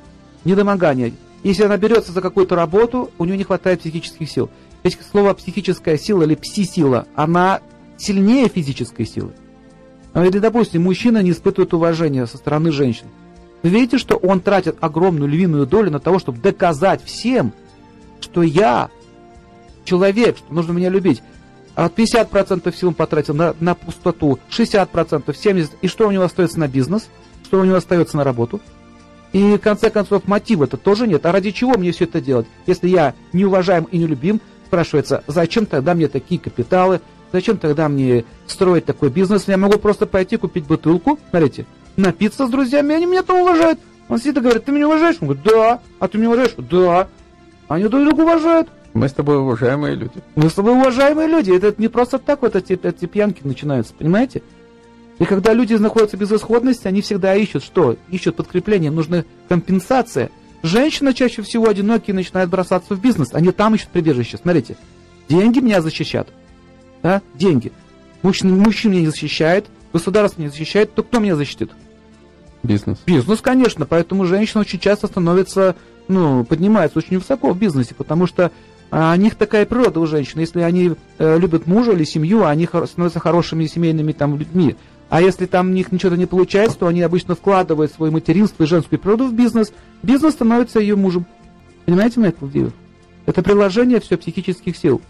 Недомогание. 0.44 1.12
Если 1.42 1.64
она 1.64 1.76
берется 1.76 2.12
за 2.12 2.22
какую-то 2.22 2.56
работу, 2.56 3.10
у 3.18 3.24
нее 3.24 3.36
не 3.36 3.44
хватает 3.44 3.80
психических 3.80 4.28
сил. 4.28 4.50
Ведь 4.82 4.98
слово 5.10 5.34
психическая 5.34 5.98
сила 5.98 6.22
или 6.22 6.34
пси-сила, 6.34 7.06
она 7.14 7.60
сильнее 7.98 8.48
физической 8.48 9.06
силы. 9.06 9.32
Или, 10.14 10.38
допустим, 10.38 10.82
мужчина 10.82 11.22
не 11.22 11.30
испытывает 11.30 11.72
уважения 11.74 12.26
со 12.26 12.36
стороны 12.36 12.72
женщин. 12.72 13.06
Вы 13.62 13.70
видите, 13.70 13.98
что 13.98 14.16
он 14.16 14.40
тратит 14.40 14.76
огромную 14.80 15.28
львиную 15.28 15.66
долю 15.66 15.90
на 15.90 16.00
того, 16.00 16.18
чтобы 16.18 16.38
доказать 16.38 17.04
всем, 17.04 17.52
что 18.20 18.42
я 18.42 18.90
человек, 19.84 20.38
что 20.38 20.52
нужно 20.52 20.72
меня 20.72 20.88
любить. 20.88 21.22
А 21.74 21.84
вот 21.84 21.98
50% 21.98 22.74
сил 22.74 22.88
он 22.88 22.94
потратил 22.94 23.34
на, 23.34 23.54
на 23.60 23.74
пустоту, 23.74 24.38
60%, 24.50 25.24
70%. 25.24 25.70
И 25.82 25.88
что 25.88 26.08
у 26.08 26.10
него 26.10 26.24
остается 26.24 26.58
на 26.58 26.68
бизнес? 26.68 27.08
Что 27.44 27.60
у 27.60 27.64
него 27.64 27.76
остается 27.76 28.16
на 28.16 28.24
работу? 28.24 28.60
И, 29.32 29.54
в 29.54 29.58
конце 29.58 29.90
концов, 29.90 30.26
мотива-то 30.26 30.76
тоже 30.76 31.06
нет. 31.06 31.24
А 31.24 31.32
ради 31.32 31.52
чего 31.52 31.78
мне 31.78 31.92
все 31.92 32.04
это 32.04 32.20
делать? 32.20 32.46
Если 32.66 32.88
я 32.88 33.14
не 33.32 33.44
уважаем 33.44 33.84
и 33.84 33.98
не 33.98 34.06
любим, 34.06 34.40
спрашивается, 34.66 35.22
зачем 35.26 35.66
тогда 35.66 35.94
мне 35.94 36.08
такие 36.08 36.40
капиталы? 36.40 37.00
Зачем 37.32 37.58
тогда 37.58 37.88
мне 37.88 38.24
строить 38.48 38.86
такой 38.86 39.08
бизнес? 39.08 39.46
Я 39.46 39.56
могу 39.56 39.78
просто 39.78 40.06
пойти 40.06 40.36
купить 40.36 40.66
бутылку, 40.66 41.18
смотрите, 41.30 41.64
напиться 41.96 42.46
с 42.46 42.50
друзьями, 42.50 42.94
они 42.94 43.06
меня 43.06 43.22
там 43.22 43.40
уважают. 43.40 43.78
Он 44.08 44.18
сидит 44.18 44.38
и 44.38 44.40
говорит, 44.40 44.64
ты 44.64 44.72
меня 44.72 44.88
уважаешь? 44.88 45.16
Он 45.20 45.28
говорит, 45.28 45.44
да. 45.44 45.80
А 45.98 46.08
ты 46.08 46.18
меня 46.18 46.28
уважаешь? 46.28 46.54
Да. 46.56 47.08
Они 47.68 47.86
друг 47.86 48.04
друга 48.04 48.22
уважают. 48.22 48.68
Мы 48.92 49.08
с 49.08 49.12
тобой 49.12 49.38
уважаемые 49.38 49.94
люди. 49.94 50.14
Мы 50.34 50.50
с 50.50 50.54
тобой 50.54 50.72
уважаемые 50.72 51.28
люди. 51.28 51.52
Это 51.52 51.72
не 51.80 51.88
просто 51.88 52.18
так 52.18 52.42
вот 52.42 52.56
эти, 52.56 52.72
эти 52.72 53.06
пьянки 53.06 53.42
начинаются, 53.44 53.94
понимаете? 53.94 54.42
И 55.20 55.24
когда 55.24 55.52
люди 55.52 55.74
находятся 55.74 56.16
в 56.16 56.20
безысходности, 56.20 56.88
они 56.88 57.02
всегда 57.02 57.34
ищут 57.34 57.62
что? 57.62 57.96
Ищут 58.10 58.36
подкрепление, 58.36 58.90
нужна 58.90 59.24
компенсация. 59.48 60.30
Женщина 60.62 61.14
чаще 61.14 61.42
всего 61.42 61.68
одинокие 61.68 62.14
начинают 62.14 62.50
бросаться 62.50 62.94
в 62.94 63.00
бизнес. 63.00 63.28
Они 63.32 63.52
там 63.52 63.74
ищут 63.74 63.90
прибежище. 63.90 64.38
Смотрите, 64.38 64.76
деньги 65.28 65.60
меня 65.60 65.82
защищат. 65.82 66.28
Да? 67.02 67.22
Деньги. 67.34 67.70
Мужчина, 68.22 68.54
мужчина 68.54 68.92
меня 68.92 69.02
не 69.02 69.06
защищает, 69.08 69.66
государство 69.92 70.40
не 70.40 70.48
защищает, 70.48 70.94
то 70.94 71.02
кто 71.02 71.18
меня 71.18 71.36
защитит? 71.36 71.70
Бизнес. 72.62 72.98
Бизнес, 73.06 73.40
конечно, 73.40 73.86
поэтому 73.86 74.24
женщина 74.26 74.60
очень 74.60 74.78
часто 74.78 75.06
становится, 75.06 75.76
ну, 76.08 76.44
поднимается 76.44 76.98
очень 76.98 77.18
высоко 77.18 77.52
в 77.52 77.58
бизнесе, 77.58 77.94
потому 77.94 78.26
что 78.26 78.52
а, 78.90 79.14
у 79.14 79.16
них 79.16 79.36
такая 79.36 79.64
природа 79.64 80.00
у 80.00 80.06
женщин. 80.06 80.40
Если 80.40 80.60
они 80.60 80.92
э, 81.18 81.38
любят 81.38 81.66
мужа 81.66 81.92
или 81.92 82.04
семью, 82.04 82.44
они 82.44 82.66
хор- 82.66 82.86
становятся 82.86 83.20
хорошими 83.20 83.66
семейными 83.66 84.12
там 84.12 84.36
людьми. 84.36 84.76
А 85.08 85.22
если 85.22 85.46
там 85.46 85.68
у 85.68 85.72
них 85.72 85.90
ничего 85.90 86.14
не 86.16 86.26
получается, 86.26 86.78
то 86.78 86.86
они 86.86 87.02
обычно 87.02 87.34
вкладывают 87.34 87.92
свое 87.92 88.12
материнство 88.12 88.62
и 88.62 88.66
женскую 88.66 88.98
природу 88.98 89.26
в 89.26 89.34
бизнес. 89.34 89.72
Бизнес 90.02 90.34
становится 90.34 90.80
ее 90.80 90.96
мужем. 90.96 91.26
Понимаете, 91.84 92.20
Майкл 92.20 92.46
Дивер? 92.46 92.72
Это 93.26 93.42
приложение 93.42 94.00
все 94.00 94.16
психических 94.16 94.76
сил. 94.76 95.00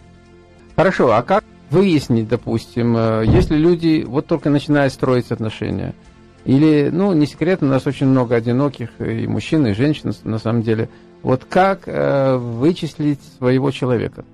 Хорошо, 0.76 1.12
а 1.12 1.22
как 1.22 1.44
выяснить, 1.70 2.28
допустим, 2.28 2.96
э, 2.96 3.24
если 3.26 3.56
люди 3.56 4.04
вот 4.06 4.26
только 4.26 4.50
начинают 4.50 4.92
строить 4.92 5.30
отношения? 5.30 5.94
Или, 6.44 6.90
ну, 6.92 7.12
не 7.12 7.26
секрет, 7.26 7.62
у 7.62 7.66
нас 7.66 7.86
очень 7.86 8.06
много 8.06 8.34
одиноких 8.34 8.88
и 8.98 9.26
мужчин, 9.26 9.66
и 9.66 9.74
женщин, 9.74 10.12
на 10.24 10.38
самом 10.38 10.62
деле. 10.62 10.88
Вот 11.22 11.44
как 11.48 11.82
э, 11.86 12.36
вычислить 12.36 13.20
своего 13.38 13.70
человека? 13.70 14.24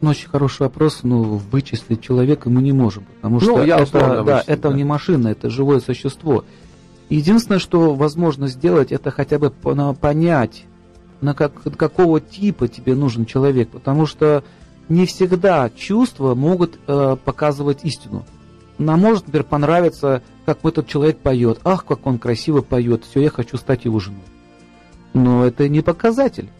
Ну, 0.00 0.10
очень 0.10 0.28
хороший 0.28 0.62
вопрос, 0.62 1.04
но 1.04 1.22
вычислить 1.22 2.02
человека 2.02 2.50
мы 2.50 2.60
не 2.62 2.72
можем, 2.72 3.04
потому 3.16 3.36
Ну, 3.36 3.40
что 3.40 3.62
я 3.62 3.78
это, 3.78 4.00
да, 4.00 4.22
вычислить, 4.22 4.48
это 4.48 4.70
да. 4.70 4.74
не 4.74 4.84
машина, 4.84 5.28
это 5.28 5.48
живое 5.48 5.78
существо. 5.78 6.44
Единственное, 7.08 7.60
что 7.60 7.94
возможно 7.94 8.48
сделать, 8.48 8.90
это 8.90 9.12
хотя 9.12 9.38
бы 9.38 9.50
понять, 9.50 10.64
на 11.20 11.34
как, 11.34 11.52
какого 11.76 12.20
типа 12.20 12.66
тебе 12.66 12.96
нужен 12.96 13.26
человек, 13.26 13.68
потому 13.68 14.06
что 14.06 14.42
не 14.92 15.06
всегда 15.06 15.70
чувства 15.70 16.34
могут 16.34 16.78
э, 16.86 17.16
показывать 17.24 17.84
истину. 17.84 18.26
Нам 18.76 19.00
может, 19.00 19.26
например, 19.26 19.44
понравиться, 19.44 20.22
как 20.44 20.64
этот 20.64 20.86
человек 20.86 21.18
поет. 21.18 21.60
Ах, 21.64 21.86
как 21.86 22.06
он 22.06 22.18
красиво 22.18 22.60
поет. 22.60 23.04
Все, 23.04 23.20
я 23.20 23.30
хочу 23.30 23.56
стать 23.56 23.86
его 23.86 24.00
женой. 24.00 24.22
Но 25.14 25.46
это 25.46 25.68
не 25.68 25.80
показатель. 25.80 26.50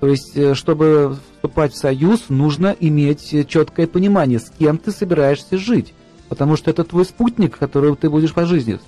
То 0.00 0.08
есть, 0.08 0.36
э, 0.36 0.54
чтобы 0.54 1.16
вступать 1.36 1.74
в 1.74 1.78
союз, 1.78 2.24
нужно 2.28 2.74
иметь 2.78 3.32
э, 3.32 3.44
четкое 3.44 3.86
понимание, 3.86 4.40
с 4.40 4.50
кем 4.50 4.78
ты 4.78 4.90
собираешься 4.90 5.56
жить. 5.56 5.94
Потому 6.28 6.56
что 6.56 6.70
это 6.70 6.82
твой 6.82 7.04
спутник, 7.04 7.56
которого 7.56 7.94
ты 7.94 8.10
будешь 8.10 8.34
по 8.34 8.46
жизни. 8.46 8.80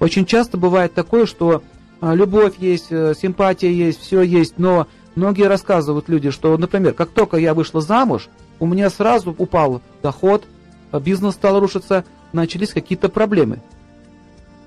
Очень 0.00 0.26
часто 0.26 0.58
бывает 0.58 0.94
такое, 0.94 1.26
что 1.26 1.62
а, 2.00 2.16
любовь 2.16 2.54
есть, 2.58 2.88
э, 2.90 3.14
симпатия 3.16 3.72
есть, 3.72 4.00
все 4.00 4.22
есть, 4.22 4.54
но 4.58 4.88
многие 5.14 5.46
рассказывают 5.46 6.08
люди, 6.08 6.30
что, 6.30 6.56
например, 6.56 6.94
как 6.94 7.10
только 7.10 7.36
я 7.36 7.54
вышла 7.54 7.80
замуж, 7.80 8.28
у 8.60 8.66
меня 8.66 8.90
сразу 8.90 9.34
упал 9.36 9.80
доход, 10.02 10.44
а 10.90 11.00
бизнес 11.00 11.34
стал 11.34 11.60
рушиться, 11.60 12.04
начались 12.32 12.70
какие-то 12.70 13.08
проблемы. 13.08 13.60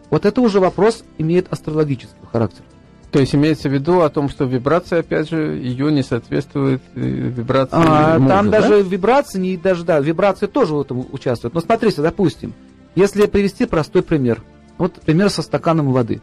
Вот 0.10 0.26
это 0.26 0.42
уже 0.42 0.60
вопрос 0.60 1.04
имеет 1.18 1.52
астрологический 1.52 2.16
характер. 2.32 2.64
То 3.12 3.20
есть 3.20 3.34
имеется 3.34 3.70
в 3.70 3.72
виду 3.74 4.02
о 4.02 4.10
том, 4.10 4.28
что 4.28 4.44
вибрация, 4.44 5.00
опять 5.00 5.30
же, 5.30 5.56
ее 5.56 5.90
не 5.90 6.04
соответствует 6.04 6.82
э, 6.96 7.00
вибрации 7.00 7.78
А, 7.78 8.20
мужа, 8.20 8.34
там 8.36 8.52
да? 8.52 8.60
даже 8.60 8.82
вибрации, 8.82 9.40
не, 9.40 9.56
даже, 9.56 9.86
да, 9.86 10.02
вибрации 10.02 10.48
тоже 10.48 10.74
в 10.74 10.82
этом 10.82 11.06
участвуют. 11.12 11.54
Но 11.54 11.62
смотрите, 11.62 12.02
допустим, 12.02 12.54
если 12.94 13.26
привести 13.26 13.66
простой 13.66 14.04
пример. 14.04 14.44
Вот 14.78 14.96
пример 14.96 15.30
со 15.30 15.42
стаканом 15.42 15.94
воды. 15.94 16.22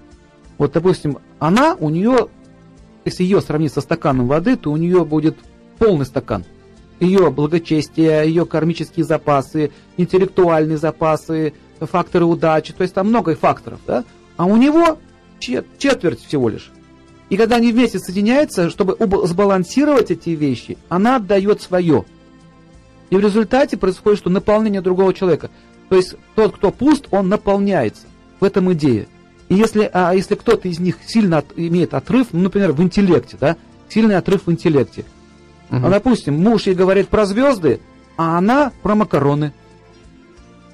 Вот, 0.59 0.73
допустим, 0.73 1.17
она, 1.39 1.77
у 1.81 1.89
нее, 1.89 2.29
если 3.05 3.25
ее 3.25 3.41
сравнить 3.41 3.73
со 3.73 3.81
стаканом 3.81 4.29
воды, 4.29 4.57
то 4.57 4.71
у 4.71 4.77
нее 4.77 5.05
будет 5.05 5.37
полный 5.79 6.07
стакан. 6.07 6.45
Ее 7.01 7.31
благочестие, 7.31 8.27
ее 8.27 8.47
кармические 8.47 9.05
запасы, 9.05 9.73
интеллектуальные 9.97 10.79
запасы, 10.79 11.55
факторы 11.81 12.25
удачи, 12.25 12.73
то 12.73 12.83
есть 12.83 12.95
там 12.95 13.09
много 13.09 13.35
факторов, 13.35 13.81
да? 13.87 14.05
А 14.37 14.47
у 14.47 14.57
него 14.57 14.99
чет- 15.41 15.67
четверть 15.79 16.25
всего 16.25 16.49
лишь. 16.49 16.71
И 17.29 17.37
когда 17.37 17.57
они 17.57 17.73
вместе 17.73 17.99
соединяются, 17.99 18.71
чтобы 18.71 18.97
сбалансировать 19.27 20.11
эти 20.11 20.31
вещи, 20.31 20.79
она 20.89 21.17
отдает 21.17 21.63
свое. 21.63 22.05
И 23.11 23.17
в 23.17 23.21
результате 23.21 23.77
происходит, 23.77 24.19
что 24.19 24.31
наполнение 24.31 24.81
другого 24.81 25.13
человека. 25.13 25.51
То 25.89 25.97
есть 25.97 26.15
тот, 26.35 26.55
кто 26.55 26.71
пуст, 26.71 27.09
он 27.11 27.29
наполняется. 27.29 28.07
В 28.39 28.45
этом 28.45 28.73
идея. 28.75 29.07
И 29.53 29.55
если, 29.55 29.91
а 29.93 30.15
если 30.15 30.35
кто-то 30.35 30.67
из 30.69 30.79
них 30.79 30.97
сильно 31.07 31.39
от- 31.39 31.53
имеет 31.57 31.93
отрыв, 31.93 32.29
ну, 32.33 32.41
например, 32.41 32.73
в 32.73 32.83
интеллекте, 32.83 33.37
да, 33.39 33.57
сильный 33.91 34.17
отрыв 34.17 34.47
в 34.47 34.51
интеллекте. 34.51 35.05
Мгм. 35.69 35.85
А, 35.85 35.91
допустим, 35.91 36.41
муж 36.43 36.67
ей 36.67 36.75
говорит 36.75 37.09
про 37.09 37.27
звезды, 37.27 37.81
а 38.17 38.39
она 38.39 38.73
про 38.83 38.95
макароны. 38.95 39.53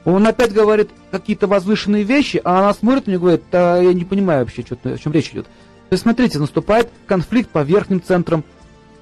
Он 0.05 0.25
опять 0.27 0.53
говорит 0.53 0.91
какие-то 1.11 1.49
возвышенные 1.49 2.05
вещи, 2.05 2.41
а 2.45 2.61
она 2.61 2.73
смотрит 2.73 3.09
на 3.09 3.11
него 3.13 3.19
и 3.19 3.23
говорит, 3.23 3.43
да, 3.51 3.79
я 3.79 3.93
не 3.93 4.05
понимаю 4.05 4.41
вообще, 4.41 4.63
что, 4.63 4.79
о 4.85 4.97
чем 4.97 5.13
речь 5.13 5.31
идет. 5.31 5.47
То 5.47 5.95
есть, 5.95 6.03
смотрите, 6.05 6.39
наступает 6.39 6.89
конфликт 7.07 7.51
по 7.51 7.63
верхним 7.63 8.01
центрам. 8.01 8.45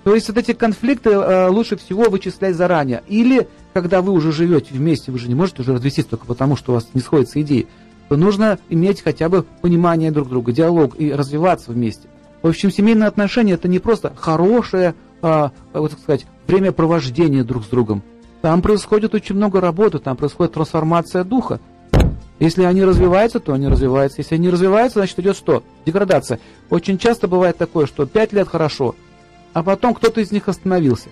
То 0.05 0.15
есть, 0.15 0.29
вот 0.29 0.39
эти 0.39 0.53
конфликты 0.53 1.11
э, 1.11 1.49
лучше 1.49 1.77
всего 1.77 2.05
вычислять 2.05 2.57
заранее. 2.57 3.03
Или, 3.09 3.47
когда 3.75 4.01
вы 4.01 4.13
уже 4.13 4.33
живете 4.33 4.69
вместе, 4.73 5.13
вы 5.13 5.19
же 5.19 5.29
не 5.29 5.35
можете 5.35 5.63
уже 5.63 5.75
развестись 5.75 6.07
только 6.07 6.25
потому, 6.25 6.57
что 6.57 6.73
у 6.73 6.75
вас 6.77 6.89
не 6.95 7.01
сходятся 7.01 7.41
идеи, 7.43 7.67
нужно 8.15 8.59
иметь 8.69 9.03
хотя 9.03 9.29
бы 9.29 9.45
понимание 9.63 10.13
друг 10.13 10.29
друга, 10.29 10.53
диалог 10.53 10.95
и 10.99 11.13
развиваться 11.13 11.73
вместе. 11.73 12.09
В 12.43 12.49
общем, 12.49 12.71
семейные 12.71 13.09
отношения 13.09 13.55
это 13.55 13.67
не 13.67 13.81
просто 13.81 14.13
хорошее, 14.15 14.95
а, 15.23 15.51
вот 15.73 15.91
так 15.91 16.01
сказать, 16.01 16.27
времяпровождение 16.47 17.43
друг 17.43 17.65
с 17.65 17.67
другом. 17.67 18.03
Там 18.43 18.63
происходит 18.63 19.15
очень 19.15 19.35
много 19.35 19.61
работы, 19.61 19.99
там 19.99 20.17
происходит 20.17 20.53
трансформация 20.53 21.25
духа. 21.25 21.59
Если 22.39 22.63
они 22.63 22.85
развиваются, 22.85 23.41
то 23.41 23.55
они 23.55 23.67
развиваются. 23.67 24.21
Если 24.21 24.35
они 24.35 24.51
развиваются, 24.51 25.01
значит 25.01 25.19
идет 25.19 25.37
что? 25.37 25.65
Деградация. 25.87 26.39
Очень 26.71 26.99
часто 26.99 27.29
бывает 27.29 27.57
такое, 27.57 27.87
что 27.87 28.07
пять 28.07 28.33
лет 28.33 28.47
хорошо, 28.47 28.95
а 29.55 29.63
потом 29.63 29.95
кто-то 29.95 30.21
из 30.21 30.31
них 30.31 30.49
остановился. 30.49 31.09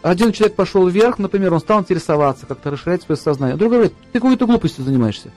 Один 0.00 0.32
человек 0.32 0.56
пошел 0.56 0.88
вверх, 0.88 1.18
например, 1.18 1.54
он 1.54 1.60
стал 1.60 1.80
интересоваться, 1.80 2.46
как-то 2.46 2.70
расширять 2.70 3.02
свое 3.02 3.16
сознание. 3.16 3.56
Другой 3.56 3.78
говорит, 3.78 3.94
ты 4.12 4.18
какой-то 4.18 4.46
глупостью 4.46 4.84
занимаешься. 4.84 5.30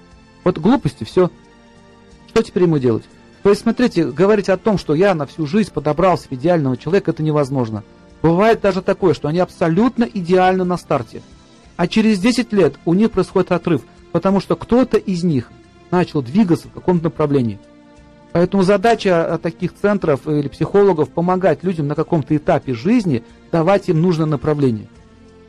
Вот 0.46 0.60
глупости, 0.60 1.04
все. 1.04 1.30
Что 2.30 2.44
теперь 2.44 2.64
ему 2.64 2.78
делать? 2.78 3.04
То 3.44 3.50
есть, 3.50 3.64
смотрите, 3.64 4.06
говорить 4.06 4.48
о 4.48 4.58
том, 4.58 4.78
что 4.78 4.96
я 4.96 5.14
на 5.14 5.26
всю 5.26 5.46
жизнь 5.46 5.72
подобрал 5.74 6.18
себе 6.18 6.38
идеального 6.38 6.78
человека, 6.78 7.12
это 7.12 7.24
невозможно. 7.24 7.84
Бывает 8.22 8.62
даже 8.62 8.82
такое, 8.82 9.14
что 9.14 9.28
они 9.28 9.40
абсолютно 9.40 10.04
идеальны 10.04 10.64
на 10.64 10.78
старте. 10.78 11.22
А 11.76 11.88
через 11.88 12.20
10 12.20 12.54
лет 12.54 12.76
у 12.86 12.94
них 12.94 13.12
происходит 13.12 13.52
отрыв, 13.52 13.82
потому 14.12 14.40
что 14.40 14.56
кто-то 14.56 14.98
из 14.98 15.24
них 15.24 15.52
начал 15.92 16.22
двигаться 16.22 16.68
в 16.68 16.72
каком-то 16.72 17.06
направлении. 17.06 17.60
Поэтому 18.32 18.64
задача 18.64 19.40
таких 19.42 19.74
центров 19.76 20.28
или 20.28 20.48
психологов 20.48 21.10
помогать 21.10 21.64
людям 21.64 21.88
на 21.88 21.96
каком-то 21.96 22.36
этапе 22.36 22.74
жизни, 22.74 23.24
давать 23.52 23.90
им 23.90 24.02
нужное 24.02 24.26
направление. 24.26 24.88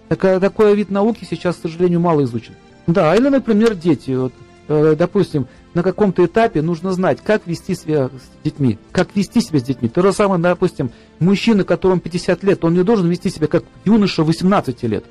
Так, 0.08 0.20
такой 0.20 0.74
вид 0.74 0.90
науки 0.90 1.26
сейчас, 1.28 1.56
к 1.56 1.62
сожалению, 1.62 2.00
мало 2.00 2.24
изучен. 2.24 2.54
Да, 2.86 3.14
или, 3.16 3.28
например, 3.28 3.74
дети. 3.74 4.12
Вот, 4.12 4.32
э, 4.32 4.45
допустим, 4.68 5.46
на 5.74 5.82
каком-то 5.82 6.24
этапе 6.24 6.62
нужно 6.62 6.92
знать, 6.92 7.18
как 7.22 7.46
вести 7.46 7.74
себя 7.74 8.06
с 8.08 8.44
детьми, 8.44 8.78
как 8.92 9.14
вести 9.14 9.40
себя 9.40 9.60
с 9.60 9.62
детьми. 9.62 9.88
То 9.88 10.02
же 10.02 10.12
самое, 10.12 10.40
допустим, 10.40 10.90
мужчина, 11.18 11.64
которому 11.64 12.00
50 12.00 12.42
лет, 12.44 12.64
он 12.64 12.74
не 12.74 12.82
должен 12.82 13.08
вести 13.08 13.30
себя 13.30 13.46
как 13.46 13.64
юноша 13.84 14.24
18 14.24 14.82
лет. 14.84 15.04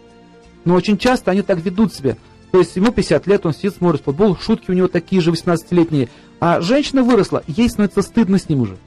Но 0.65 0.74
очень 0.74 0.97
часто 0.97 1.31
они 1.31 1.41
так 1.41 1.59
ведут 1.59 1.93
себя. 1.93 2.17
То 2.51 2.59
есть 2.59 2.75
ему 2.75 2.91
50 2.91 3.27
лет, 3.27 3.45
он 3.45 3.53
сидит, 3.53 3.75
смотрит 3.75 4.03
футбол, 4.03 4.38
шутки 4.38 4.71
у 4.71 4.74
него 4.74 4.88
такие 4.88 5.21
же 5.21 5.31
18-летние. 5.31 6.09
А 6.39 6.62
женщина 6.62 7.03
выросла, 7.03 7.43
ей 7.47 7.69
становится 7.69 8.01
стыдно 8.01 8.39
с 8.39 8.50
ним 8.50 8.62
уже. 8.62 8.77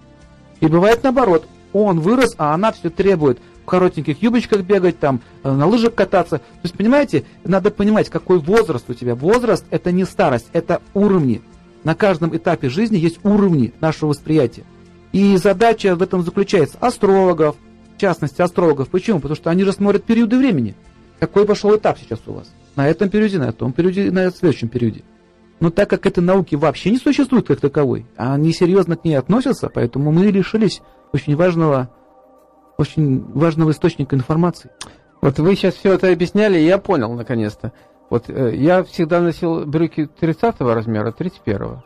И 0.60 0.66
бывает 0.66 1.02
наоборот, 1.02 1.46
он 1.72 2.00
вырос, 2.00 2.34
а 2.38 2.54
она 2.54 2.72
все 2.72 2.90
требует 2.90 3.38
коротеньких 3.68 4.22
юбочках 4.22 4.62
бегать, 4.62 4.98
там, 4.98 5.20
э, 5.42 5.52
на 5.52 5.66
лыжах 5.66 5.94
кататься. 5.94 6.38
То 6.38 6.60
есть, 6.64 6.76
понимаете, 6.76 7.24
надо 7.44 7.70
понимать, 7.70 8.08
какой 8.08 8.38
возраст 8.38 8.88
у 8.88 8.94
тебя. 8.94 9.14
Возраст– 9.14 9.64
это 9.70 9.92
не 9.92 10.04
старость, 10.04 10.48
это 10.52 10.82
уровни. 10.94 11.42
На 11.84 11.94
каждом 11.94 12.36
этапе 12.36 12.68
жизни 12.68 12.96
есть 12.96 13.20
уровни 13.22 13.72
нашего 13.80 14.10
восприятия. 14.10 14.64
И 15.12 15.36
задача 15.36 15.94
в 15.94 16.02
этом 16.02 16.22
заключается 16.22 16.76
астрологов, 16.80 17.56
в 17.96 18.00
частности 18.00 18.42
астрологов. 18.42 18.88
Почему? 18.88 19.20
Потому 19.20 19.36
что 19.36 19.50
они 19.50 19.64
же 19.64 19.72
смотрят 19.72 20.04
периоды 20.04 20.38
времени. 20.38 20.74
Какой 21.18 21.44
пошел 21.44 21.74
этап 21.76 21.98
сейчас 21.98 22.20
у 22.26 22.32
вас? 22.32 22.52
На 22.76 22.88
этом 22.88 23.08
периоде, 23.08 23.38
на 23.38 23.52
том 23.52 23.72
периоде, 23.72 24.10
на 24.10 24.30
следующем 24.30 24.68
периоде. 24.68 25.02
Но 25.60 25.70
так 25.70 25.90
как 25.90 26.06
этой 26.06 26.22
науки 26.22 26.54
вообще 26.54 26.90
не 26.90 26.98
существует 26.98 27.46
как 27.46 27.60
таковой, 27.60 28.06
они 28.16 28.52
серьезно 28.52 28.96
к 28.96 29.04
ней 29.04 29.14
относятся, 29.14 29.68
поэтому 29.68 30.12
мы 30.12 30.26
лишились 30.26 30.80
очень 31.12 31.34
важного, 31.34 31.90
очень 32.78 33.24
важного 33.32 33.72
источника 33.72 34.14
информации. 34.14 34.70
Вот 35.20 35.38
вы 35.40 35.56
сейчас 35.56 35.74
все 35.74 35.94
это 35.94 36.10
объясняли, 36.10 36.58
и 36.58 36.64
я 36.64 36.78
понял 36.78 37.12
наконец-то. 37.12 37.72
Вот 38.08 38.30
э, 38.30 38.54
я 38.54 38.84
всегда 38.84 39.20
носил 39.20 39.66
брюки 39.66 40.08
30 40.20 40.60
размера, 40.60 41.12
31 41.12 41.82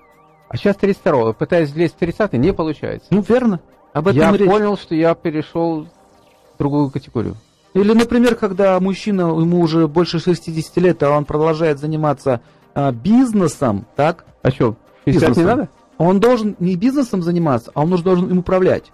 а 0.52 0.56
сейчас 0.58 0.76
32 0.76 1.32
Пытаясь 1.32 1.70
влезть 1.70 1.94
в 1.94 1.99
30 1.99 2.34
не 2.34 2.52
получается. 2.52 3.08
Ну, 3.11 3.25
верно. 3.26 3.61
Об 3.94 4.08
этом 4.08 4.20
я 4.20 4.32
речь. 4.32 4.46
понял, 4.46 4.76
что 4.76 4.94
я 4.94 5.14
перешел 5.14 5.84
в 5.84 6.58
другую 6.58 6.90
категорию. 6.90 7.37
Или, 7.72 7.94
например, 7.94 8.34
когда 8.34 8.78
мужчина, 8.78 9.22
ему 9.22 9.61
уже 9.61 9.88
больше 9.88 10.18
60 10.18 10.76
лет, 10.76 11.02
а 11.02 11.16
он 11.16 11.25
продолжает 11.25 11.78
заниматься 11.78 12.42
а, 12.75 12.92
бизнесом, 12.92 13.87
так? 13.96 14.26
А 14.42 14.50
что, 14.50 14.76
60 15.06 15.06
бизнесом. 15.06 15.42
не 15.42 15.49
надо? 15.49 15.68
Он 15.96 16.20
должен 16.20 16.54
не 16.58 16.76
бизнесом 16.76 17.22
заниматься, 17.22 17.70
а 17.72 17.82
он 17.82 17.92
уже 17.94 18.02
должен 18.02 18.28
им 18.28 18.38
управлять. 18.38 18.92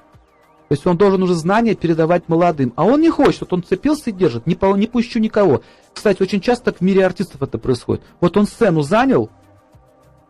То 0.68 0.74
есть 0.74 0.86
он 0.86 0.98
должен 0.98 1.22
уже 1.22 1.34
знания 1.34 1.74
передавать 1.74 2.28
молодым. 2.28 2.74
А 2.76 2.84
он 2.84 3.00
не 3.00 3.08
хочет, 3.08 3.40
вот 3.40 3.52
он 3.54 3.62
цепился 3.62 4.10
и 4.10 4.12
держит, 4.12 4.46
не, 4.46 4.56
не 4.76 4.86
пущу 4.86 5.18
никого. 5.18 5.62
Кстати, 5.94 6.22
очень 6.22 6.42
часто 6.42 6.72
в 6.72 6.82
мире 6.82 7.06
артистов 7.06 7.42
это 7.42 7.56
происходит. 7.56 8.02
Вот 8.20 8.36
он 8.36 8.46
сцену 8.46 8.82
занял, 8.82 9.30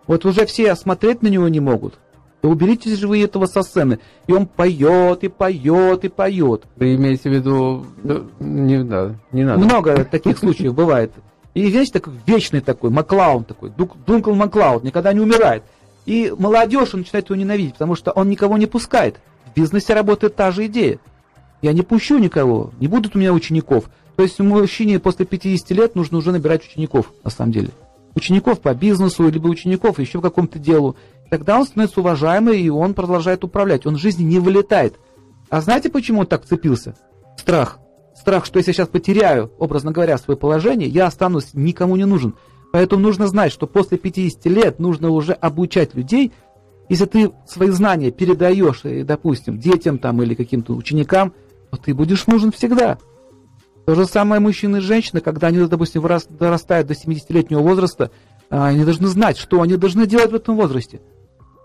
вот 0.07 0.25
уже 0.25 0.47
все 0.47 0.75
смотреть 0.77 1.23
на 1.23 1.29
него 1.29 1.49
не 1.49 1.59
могут. 1.59 1.99
И 2.43 2.47
уберите 2.47 2.95
же 2.95 3.09
вы 3.09 3.23
этого 3.23 3.47
со 3.47 3.63
сцены. 3.63 3.99
И 4.29 4.33
он 4.33 4.47
поет, 4.47 5.25
и 5.25 5.29
поет, 5.29 6.05
и 6.05 6.09
поет. 6.09 6.63
Вы 6.77 6.95
имеете 6.95 7.31
в 7.31 7.33
виду... 7.33 7.87
Не, 8.39 8.85
да, 8.85 9.17
не 9.33 9.43
надо. 9.43 9.59
Много 9.59 10.05
таких 10.05 10.39
случаев 10.39 10.73
бывает. 10.73 11.11
И, 11.55 11.69
знаете, 11.69 11.95
такой 11.95 12.13
вечный 12.27 12.61
такой, 12.61 12.91
Маклаун 12.91 13.43
такой, 13.43 13.73
Дункл 14.07 14.33
Маклауд, 14.35 14.85
никогда 14.85 15.13
не 15.13 15.21
умирает. 15.21 15.65
И 16.07 16.33
молодежь 16.39 16.93
начинает 16.93 17.29
его 17.29 17.35
ненавидеть, 17.37 17.73
потому 17.73 17.97
что 17.97 18.13
он 18.13 18.29
никого 18.29 18.57
не 18.57 18.67
пускает. 18.67 19.21
Бизнесе 19.59 19.93
работает 19.93 20.37
та 20.37 20.53
же 20.53 20.67
идея. 20.67 21.01
Я 21.63 21.73
не 21.73 21.83
пущу 21.83 22.19
никого, 22.19 22.71
не 22.79 22.87
будут 22.87 23.17
у 23.17 23.19
меня 23.19 23.33
учеников. 23.33 23.91
То 24.15 24.23
есть 24.23 24.39
мужчине 24.39 25.01
после 25.01 25.27
50 25.27 25.71
лет 25.73 25.97
нужно 25.97 26.19
уже 26.19 26.31
набирать 26.31 26.65
учеников, 26.65 27.13
на 27.25 27.31
самом 27.31 27.51
деле. 27.51 27.71
Учеников 28.15 28.61
по 28.61 28.73
бизнесу, 28.73 29.29
либо 29.29 29.49
учеников 29.49 29.99
еще 29.99 30.19
в 30.19 30.23
каком-то 30.23 30.61
делу. 30.61 30.95
Тогда 31.29 31.59
он 31.59 31.67
становится 31.67 31.99
уважаемый, 31.99 32.61
и 32.61 32.69
он 32.69 32.95
продолжает 32.95 33.43
управлять. 33.43 33.85
Он 33.85 33.97
в 33.97 33.99
жизни 33.99 34.23
не 34.23 34.39
вылетает. 34.39 34.95
А 35.51 35.61
знаете, 35.61 35.91
почему 35.91 36.21
он 36.21 36.27
так 36.27 36.45
цепился? 36.45 36.95
Страх. 37.37 37.81
Страх, 38.15 38.45
что 38.45 38.59
если 38.59 38.71
я 38.71 38.75
сейчас 38.75 38.89
потеряю, 38.89 39.51
образно 39.59 39.91
говоря, 39.91 40.19
свое 40.19 40.39
положение, 40.39 40.89
я 40.89 41.07
останусь 41.07 41.51
никому 41.53 41.97
не 41.97 42.05
нужен. 42.05 42.35
Поэтому 42.73 43.03
нужно 43.03 43.27
знать, 43.27 43.51
что 43.51 43.67
после 43.67 43.99
50 43.99 44.47
лет 44.47 44.79
нужно 44.79 45.11
уже 45.11 45.33
обучать 45.33 45.95
людей. 45.97 46.33
Если 46.89 47.05
ты 47.05 47.33
свои 47.47 47.71
знания 47.71 48.11
передаешь, 48.11 48.81
э, 48.85 49.05
допустим, 49.05 49.59
детям 49.59 49.99
там 49.99 50.23
или 50.23 50.35
каким-то 50.35 50.75
ученикам, 50.75 51.33
то 51.71 51.77
ты 51.77 51.95
будешь 51.95 52.27
нужен 52.27 52.51
всегда. 52.53 52.99
То 53.87 53.95
же 53.95 54.07
самое 54.07 54.41
мужчины 54.41 54.79
и 54.79 54.81
женщины, 54.81 55.21
когда 55.21 55.49
они, 55.49 55.59
допустим, 55.67 56.03
дорастают 56.03 56.89
до 56.89 56.95
70-летнего 56.95 57.61
возраста, 57.61 58.11
а, 58.51 58.69
они 58.69 58.85
должны 58.85 59.09
знать, 59.09 59.39
что 59.39 59.63
они 59.63 59.77
должны 59.77 60.07
делать 60.07 60.31
в 60.31 60.35
этом 60.35 60.57
возрасте. 60.57 61.01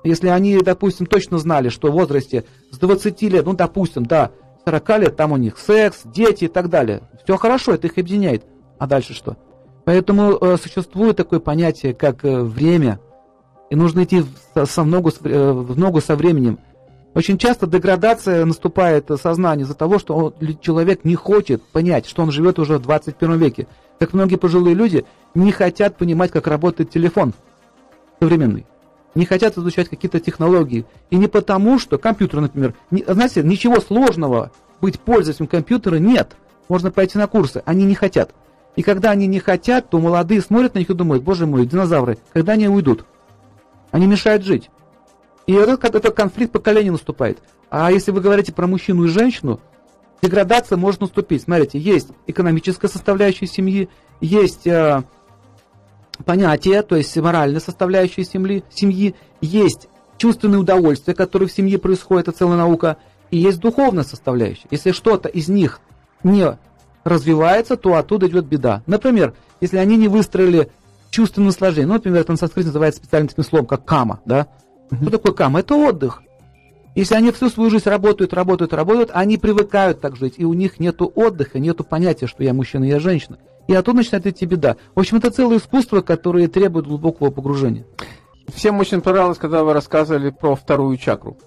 Если 0.03 0.27
они, 0.27 0.57
допустим, 0.59 1.05
точно 1.05 1.37
знали, 1.37 1.69
что 1.69 1.89
в 1.89 1.93
возрасте 1.93 2.43
с 2.71 2.77
20 2.77 3.21
лет, 3.23 3.45
ну, 3.45 3.53
допустим, 3.53 4.05
до 4.05 4.31
40 4.65 4.99
лет, 4.99 5.15
там 5.15 5.31
у 5.31 5.37
них 5.37 5.57
секс, 5.57 6.01
дети 6.05 6.45
и 6.45 6.47
так 6.47 6.69
далее. 6.69 7.01
Все 7.23 7.37
хорошо, 7.37 7.73
это 7.73 7.87
их 7.87 7.97
объединяет. 7.97 8.43
А 8.79 8.87
дальше 8.87 9.13
что? 9.13 9.37
Поэтому 9.85 10.37
э, 10.39 10.57
существует 10.57 11.17
такое 11.17 11.39
понятие, 11.39 11.93
как 11.93 12.23
э, 12.23 12.41
время, 12.41 12.99
и 13.73 13.75
нужно 13.75 14.03
идти 14.03 14.23
со, 14.53 14.83
в, 14.83 14.85
ногу, 14.85 15.11
э, 15.23 15.51
в 15.51 15.79
ногу 15.79 15.99
со 15.99 16.15
временем. 16.15 16.59
Очень 17.15 17.39
часто 17.39 17.65
деградация 17.65 18.45
наступает 18.45 19.09
в 19.09 19.17
сознании 19.17 19.63
из-за 19.63 19.73
того, 19.73 19.97
что 19.97 20.31
человек 20.61 21.03
не 21.03 21.15
хочет 21.15 21.63
понять, 21.63 22.05
что 22.05 22.21
он 22.21 22.29
живет 22.29 22.59
уже 22.59 22.77
в 22.77 22.83
21 22.83 23.39
веке. 23.39 23.65
Как 23.97 24.13
многие 24.13 24.35
пожилые 24.35 24.75
люди 24.75 25.05
не 25.33 25.51
хотят 25.51 25.97
понимать, 25.97 26.29
как 26.29 26.45
работает 26.45 26.91
телефон 26.91 27.33
современный. 28.21 28.67
Не 29.15 29.25
хотят 29.25 29.57
изучать 29.57 29.89
какие-то 29.89 30.19
технологии. 30.19 30.85
И 31.09 31.15
не 31.15 31.27
потому, 31.27 31.79
что 31.79 31.97
компьютер, 31.97 32.41
например, 32.41 32.75
не, 32.91 33.03
знаете, 33.07 33.41
ничего 33.41 33.79
сложного 33.79 34.51
быть 34.81 34.99
пользователем 34.99 35.47
компьютера 35.47 35.95
нет. 35.95 36.37
Можно 36.69 36.91
пойти 36.91 37.17
на 37.17 37.25
курсы. 37.25 37.63
Они 37.65 37.85
не 37.85 37.95
хотят. 37.95 38.35
И 38.75 38.83
когда 38.83 39.09
они 39.09 39.25
не 39.25 39.39
хотят, 39.39 39.89
то 39.89 39.99
молодые 39.99 40.41
смотрят 40.41 40.75
на 40.75 40.79
них 40.79 40.91
и 40.91 40.93
думают, 40.93 41.23
боже 41.23 41.47
мой, 41.47 41.65
динозавры, 41.65 42.19
когда 42.33 42.53
они 42.53 42.67
уйдут? 42.67 43.05
Они 43.93 44.07
мешают 44.07 44.43
жить. 44.43 44.71
И 45.45 45.53
этот, 45.53 45.95
этот 45.95 46.15
конфликт 46.15 46.51
поколений 46.51 46.89
наступает. 46.89 47.37
А 47.69 47.91
если 47.91 48.09
вы 48.09 48.21
говорите 48.21 48.51
про 48.51 48.65
мужчину 48.65 49.05
и 49.05 49.07
женщину, 49.07 49.59
деградация 50.23 50.77
может 50.79 51.01
наступить. 51.01 51.43
Смотрите, 51.43 51.77
есть 51.77 52.09
экономическая 52.25 52.87
составляющая 52.87 53.45
семьи, 53.45 53.89
есть 54.19 54.65
э, 54.65 55.03
понятие, 56.25 56.81
то 56.81 56.95
есть 56.95 57.15
моральная 57.17 57.59
составляющая 57.59 58.25
семьи, 58.25 58.63
семьи, 58.71 59.13
есть 59.41 59.89
чувственные 60.17 60.59
удовольствия, 60.59 61.13
которые 61.13 61.47
в 61.47 61.53
семье 61.53 61.77
происходят, 61.77 62.29
это 62.29 62.37
целая 62.39 62.57
наука, 62.57 62.97
и 63.29 63.37
есть 63.37 63.59
духовная 63.59 64.03
составляющая. 64.03 64.67
Если 64.71 64.91
что-то 64.91 65.29
из 65.29 65.49
них 65.49 65.81
не 66.23 66.57
развивается, 67.03 67.77
то 67.77 67.93
оттуда 67.93 68.25
идет 68.25 68.45
беда. 68.45 68.81
Например, 68.87 69.35
если 69.61 69.77
они 69.77 69.97
не 69.97 70.07
выстроили 70.07 70.71
чувственное 71.13 71.47
наслаждение, 71.47 71.87
ну, 71.87 71.93
например, 71.93 72.21
это 72.21 72.31
на 72.31 72.37
санскрите 72.37 72.67
называется 72.67 72.99
специальным 72.99 73.29
таким 73.29 73.43
словом, 73.43 73.67
как 73.67 73.85
кама, 73.85 74.19
да, 74.25 74.47
что 75.01 75.09
такое 75.09 75.33
кама? 75.33 75.59
Это 75.59 75.75
отдых. 75.75 76.21
Если 76.95 77.15
они 77.15 77.31
всю 77.31 77.49
свою 77.49 77.69
жизнь 77.69 77.89
работают, 77.89 78.33
работают, 78.33 78.73
работают, 78.73 79.09
они 79.13 79.37
привыкают 79.37 80.01
так 80.01 80.15
жить, 80.15 80.35
и 80.37 80.45
у 80.45 80.53
них 80.53 80.79
нет 80.79 80.97
отдыха, 80.99 81.57
нет 81.59 81.77
понятия, 81.87 82.27
что 82.27 82.43
я 82.43 82.53
мужчина, 82.53 82.83
я 82.83 82.99
женщина. 82.99 83.39
И 83.67 83.73
оттуда 83.73 83.97
начинает 83.97 84.27
идти 84.27 84.45
беда. 84.45 84.75
В 84.93 84.99
общем, 84.99 85.17
это 85.17 85.31
целое 85.31 85.57
искусство, 85.57 86.01
которое 86.01 86.47
требует 86.47 86.85
глубокого 86.85 87.31
погружения. 87.31 87.85
Всем 88.53 88.77
очень 88.77 89.01
понравилось, 89.01 89.39
когда 89.39 89.63
вы 89.63 89.73
рассказывали 89.73 90.29
про 90.29 90.55
вторую 90.55 90.97
чакру. 90.97 91.37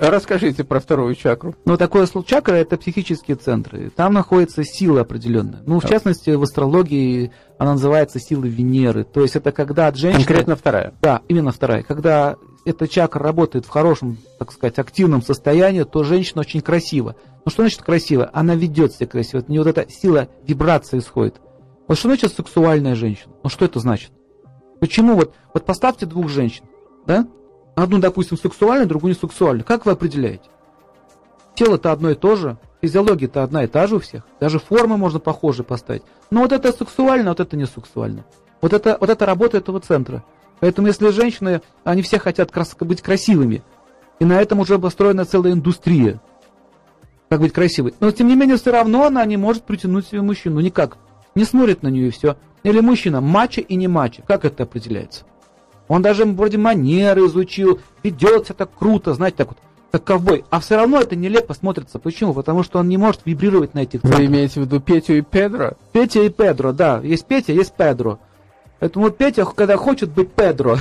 Расскажите 0.00 0.64
про 0.64 0.80
вторую 0.80 1.14
чакру. 1.14 1.54
Ну, 1.64 1.76
такое 1.76 2.06
слово 2.06 2.26
чакра– 2.26 2.54
это 2.56 2.76
психические 2.76 3.36
центры. 3.36 3.90
Там 3.94 4.14
находится 4.14 4.64
сила 4.64 5.02
определенная. 5.02 5.62
Ну, 5.66 5.80
в 5.80 5.88
частности, 5.88 6.30
в 6.30 6.42
астрологии 6.42 7.32
она 7.58 7.72
называется 7.72 8.18
сила 8.18 8.44
Венеры. 8.44 9.04
То 9.04 9.20
есть 9.22 9.36
это 9.36 9.52
когда 9.52 9.86
от 9.86 9.96
женщины... 9.96 10.24
Конкретно 10.24 10.56
вторая? 10.56 10.94
Да, 11.00 11.22
именно 11.28 11.52
вторая. 11.52 11.82
Когда 11.82 12.36
эта 12.64 12.88
чакра 12.88 13.22
работает 13.22 13.66
в 13.66 13.68
хорошем, 13.68 14.18
так 14.38 14.52
сказать, 14.52 14.78
активном 14.78 15.22
состоянии, 15.22 15.84
то 15.84 16.04
женщина 16.04 16.40
очень 16.40 16.60
красива. 16.60 17.16
Ну 17.44 17.50
что 17.50 17.62
значит 17.62 17.82
красиво? 17.82 18.30
Она 18.32 18.54
ведет 18.54 18.92
себя 18.94 19.06
красиво. 19.06 19.40
От 19.40 19.48
нее 19.48 19.62
вот 19.62 19.76
эта 19.76 19.90
сила 19.90 20.28
вибрации 20.46 20.98
исходит. 20.98 21.40
Вот 21.88 21.98
что 21.98 22.08
значит 22.08 22.32
сексуальная 22.32 22.94
женщина? 22.94 23.32
Ну 23.42 23.50
что 23.50 23.64
это 23.64 23.80
значит? 23.80 24.12
Почему 24.80 25.14
вот, 25.14 25.34
вот 25.54 25.64
поставьте 25.64 26.06
двух 26.06 26.28
женщин, 26.28 26.64
да? 27.06 27.26
Одну, 27.74 27.98
допустим, 27.98 28.36
сексуальную, 28.36 28.88
другую 28.88 29.14
не 29.14 29.18
сексуальную. 29.18 29.64
Как 29.64 29.86
вы 29.86 29.92
определяете? 29.92 30.44
Тело-то 31.54 31.92
одно 31.92 32.10
и 32.10 32.14
то 32.14 32.36
же, 32.36 32.58
физиология-то 32.80 33.42
одна 33.42 33.64
и 33.64 33.66
та 33.66 33.86
же 33.86 33.96
у 33.96 34.00
всех. 34.00 34.22
Даже 34.40 34.58
формы 34.58 34.96
можно 34.96 35.20
похожие 35.20 35.64
поставить. 35.64 36.02
Но 36.30 36.40
вот 36.40 36.52
это 36.52 36.72
сексуально, 36.72 37.30
вот 37.30 37.40
это 37.40 37.56
не 37.56 37.66
сексуально. 37.66 38.24
Вот 38.60 38.72
это, 38.72 38.96
вот 39.00 39.10
это 39.10 39.26
работа 39.26 39.58
этого 39.58 39.80
центра. 39.80 40.24
Поэтому 40.60 40.86
если 40.86 41.08
женщины, 41.08 41.60
они 41.84 42.02
все 42.02 42.18
хотят 42.18 42.50
крас- 42.52 42.76
быть 42.78 43.02
красивыми, 43.02 43.62
и 44.20 44.24
на 44.24 44.40
этом 44.40 44.60
уже 44.60 44.78
построена 44.78 45.24
целая 45.24 45.52
индустрия, 45.52 46.20
как 47.28 47.40
быть 47.40 47.52
красивой. 47.52 47.94
Но 47.98 48.10
тем 48.12 48.28
не 48.28 48.36
менее, 48.36 48.56
все 48.56 48.70
равно 48.70 49.06
она 49.06 49.24
не 49.24 49.36
может 49.36 49.64
притянуть 49.64 50.06
себе 50.06 50.22
мужчину. 50.22 50.60
Никак. 50.60 50.98
Не 51.34 51.44
смотрит 51.44 51.82
на 51.82 51.88
нее 51.88 52.08
и 52.08 52.10
все. 52.10 52.36
Или 52.62 52.80
мужчина, 52.80 53.20
мачо 53.20 53.60
и 53.60 53.74
не 53.74 53.88
мачо. 53.88 54.22
Как 54.26 54.44
это 54.44 54.62
определяется? 54.62 55.24
Он 55.88 56.02
даже 56.02 56.24
вроде 56.24 56.58
манеры 56.58 57.26
изучил, 57.26 57.80
ведется 58.02 58.54
так 58.54 58.70
круто, 58.78 59.14
знаете, 59.14 59.38
так 59.38 59.48
вот, 59.48 59.58
как 59.90 60.04
ковбой. 60.04 60.44
А 60.50 60.60
все 60.60 60.76
равно 60.76 61.00
это 61.00 61.16
нелепо 61.16 61.54
смотрится. 61.54 61.98
Почему? 61.98 62.32
Потому 62.32 62.62
что 62.62 62.78
он 62.78 62.88
не 62.88 62.96
может 62.96 63.22
вибрировать 63.24 63.74
на 63.74 63.80
этих 63.80 64.00
центрах. 64.00 64.20
Вы 64.20 64.26
имеете 64.26 64.60
в 64.60 64.64
виду 64.64 64.80
Петю 64.80 65.14
и 65.14 65.20
Педро? 65.20 65.72
Петя 65.92 66.22
и 66.22 66.30
Педро, 66.30 66.72
да. 66.72 67.00
Есть 67.02 67.26
Петя, 67.26 67.52
есть 67.52 67.74
Педро. 67.74 68.18
Поэтому 68.78 69.04
вот 69.04 69.16
Петя, 69.16 69.44
когда 69.44 69.76
хочет 69.76 70.10
быть 70.10 70.32
Педро, 70.32 70.78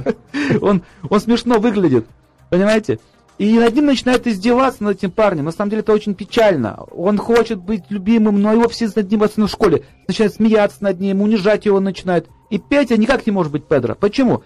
он, 0.60 0.82
он 1.08 1.20
смешно 1.20 1.58
выглядит. 1.58 2.06
Понимаете? 2.48 2.98
И 3.38 3.58
над 3.58 3.74
ним 3.74 3.86
начинает 3.86 4.26
издеваться 4.26 4.82
над 4.82 4.96
этим 4.96 5.10
парнем. 5.10 5.44
На 5.44 5.52
самом 5.52 5.70
деле 5.70 5.80
это 5.80 5.92
очень 5.92 6.14
печально. 6.14 6.84
Он 6.90 7.18
хочет 7.18 7.60
быть 7.60 7.84
любимым, 7.90 8.40
но 8.40 8.52
его 8.52 8.68
все 8.68 8.88
над 8.94 9.10
ним 9.10 9.20
в 9.20 9.48
школе. 9.48 9.84
Начинают 10.08 10.34
смеяться 10.34 10.82
над 10.82 11.00
ним, 11.00 11.20
унижать 11.20 11.66
его 11.66 11.80
начинают. 11.80 12.28
И 12.48 12.58
Петя 12.58 12.96
никак 12.96 13.26
не 13.26 13.32
может 13.32 13.52
быть 13.52 13.66
Педро. 13.66 13.94
Почему? 13.94 14.42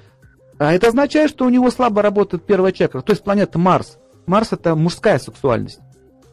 А 0.59 0.74
это 0.74 0.88
означает, 0.88 1.31
что 1.31 1.46
у 1.46 1.48
него 1.48 1.70
слабо 1.70 2.03
работает 2.03 2.44
первая 2.44 2.72
чакра, 2.72 3.00
то 3.00 3.12
есть 3.12 3.22
планета 3.24 3.59
Марс. 3.59 3.98
Марс 4.26 4.53
это 4.53 4.74
мужская 4.74 5.18
сексуальность. 5.18 5.81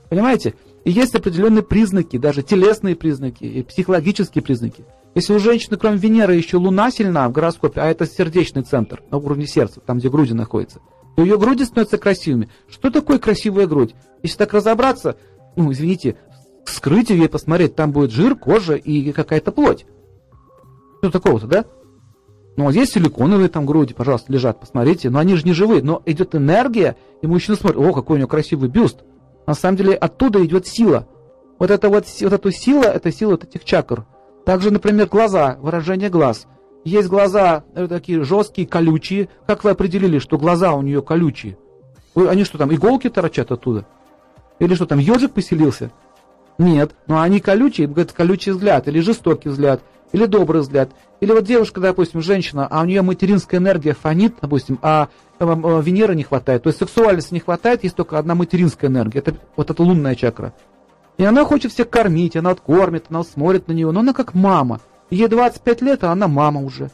Понимаете? 0.10 0.56
И 0.84 0.92
есть 0.92 1.16
определенные 1.16 1.64
признаки, 1.64 2.18
даже 2.18 2.42
телесные 2.42 2.96
признаки 2.96 3.44
и 3.44 3.64
психологические 3.64 4.42
признаки. 4.42 4.84
Если 5.16 5.34
у 5.34 5.40
женщины, 5.40 5.78
кроме 5.78 5.98
Венеры, 5.98 6.36
еще 6.36 6.58
Луна 6.58 6.92
сильна 6.92 7.28
в 7.30 7.32
гороскопе, 7.32 7.82
а 7.82 7.88
это 7.88 8.06
сердечный 8.06 8.64
центр 8.64 9.02
на 9.12 9.18
уровне 9.18 9.48
сердца, 9.48 9.80
там, 9.80 10.00
где 10.00 10.10
груди 10.10 10.34
находятся, 10.34 10.80
то 11.18 11.24
ее 11.24 11.40
груди 11.40 11.66
становятся 11.66 11.98
красивыми. 11.98 12.48
Что 12.70 12.92
такое 12.92 13.18
красивая 13.18 13.66
грудь? 13.66 13.96
Если 14.22 14.38
так 14.38 14.54
разобраться, 14.54 15.18
ну, 15.56 15.72
извините, 15.72 16.16
скрыть 16.66 17.10
ее 17.10 17.26
и 17.26 17.28
посмотреть, 17.28 17.76
там 17.76 17.92
будет 17.92 18.12
жир, 18.12 18.36
кожа 18.36 18.76
и 18.76 19.12
какая-то 19.12 19.52
плоть. 19.52 19.88
Что 21.00 21.10
такого-то, 21.10 21.48
да? 21.48 21.66
Ну, 22.56 22.68
а 22.68 22.72
здесь 22.72 22.92
силиконовые 22.92 23.50
там 23.50 23.66
груди, 23.66 23.96
пожалуйста, 23.96 24.32
лежат, 24.32 24.60
посмотрите. 24.60 25.10
Но 25.10 25.18
они 25.18 25.34
же 25.34 25.44
не 25.44 25.54
живые. 25.54 25.82
Но 25.82 26.04
идет 26.06 26.36
энергия, 26.36 26.98
и 27.24 27.28
мужчина 27.28 27.58
смотрит, 27.58 27.80
о, 27.80 27.94
какой 27.94 28.18
у 28.18 28.20
него 28.20 28.28
красивый 28.28 28.70
бюст. 28.70 29.00
На 29.48 29.56
самом 29.56 29.78
деле 29.78 29.96
оттуда 29.96 30.46
идет 30.46 30.68
сила. 30.68 31.08
Вот 31.58 31.72
эта 31.72 31.90
вот, 31.90 32.06
вот 32.22 32.34
эту 32.34 32.52
сила, 32.52 32.84
это 32.84 33.12
сила 33.12 33.32
вот 33.32 33.44
этих 33.44 33.66
чакр. 33.66 34.06
Также, 34.46 34.70
например, 34.70 35.08
глаза, 35.08 35.58
выражение 35.62 36.12
глаз– 36.12 36.46
есть 36.88 37.10
глаза 37.10 37.64
э, 37.76 37.88
такие 37.88 38.24
жесткие, 38.24 38.68
колючие. 38.68 39.30
Как 39.46 39.64
вы 39.64 39.72
определили, 39.72 40.20
что 40.20 40.38
глаза 40.38 40.74
у 40.74 40.82
нее 40.82 41.02
колючие? 41.02 41.58
Вы, 42.16 42.30
они 42.30 42.46
что 42.46 42.58
там, 42.58 42.74
иголки 42.74 43.10
торчат 43.10 43.52
оттуда? 43.52 43.86
Или 44.60 44.74
что 44.74 44.86
там, 44.86 45.00
ежик 45.00 45.34
поселился? 45.34 45.92
Нет, 46.58 46.96
но 47.06 47.22
они 47.22 47.40
колючие, 47.40 47.88
говорят, 47.88 48.14
колючий 48.14 48.52
взгляд, 48.52 48.88
или 48.88 49.00
жестокий 49.00 49.50
взгляд, 49.50 49.82
или 50.12 50.26
добрый 50.26 50.62
взгляд. 50.62 50.90
Или 51.20 51.32
вот 51.32 51.44
девушка, 51.44 51.80
допустим, 51.80 52.22
женщина, 52.22 52.68
а 52.68 52.82
у 52.82 52.86
нее 52.86 53.02
материнская 53.02 53.60
энергия 53.60 53.94
фонит, 53.94 54.36
допустим, 54.42 54.80
а 54.82 55.10
э, 55.40 55.46
э, 55.46 55.82
Венеры 55.82 56.16
не 56.16 56.24
хватает, 56.24 56.64
то 56.64 56.70
есть 56.70 56.80
сексуальности 56.80 57.34
не 57.34 57.40
хватает, 57.40 57.84
есть 57.84 57.96
только 57.96 58.18
одна 58.18 58.34
материнская 58.34 58.90
энергия, 58.90 59.20
это 59.20 59.36
вот 59.56 59.70
эта 59.70 59.84
лунная 59.84 60.16
чакра. 60.16 60.54
И 61.18 61.24
она 61.24 61.44
хочет 61.46 61.72
всех 61.72 61.90
кормить, 61.90 62.36
она 62.36 62.52
откормит, 62.52 63.06
она 63.10 63.24
смотрит 63.24 63.68
на 63.68 63.74
нее, 63.74 63.92
но 63.92 64.00
она 64.00 64.14
как 64.14 64.34
мама. 64.34 64.80
Ей 65.10 65.28
25 65.28 65.82
лет, 65.82 66.04
а 66.04 66.12
она 66.12 66.28
мама 66.28 66.62
уже. 66.62 66.92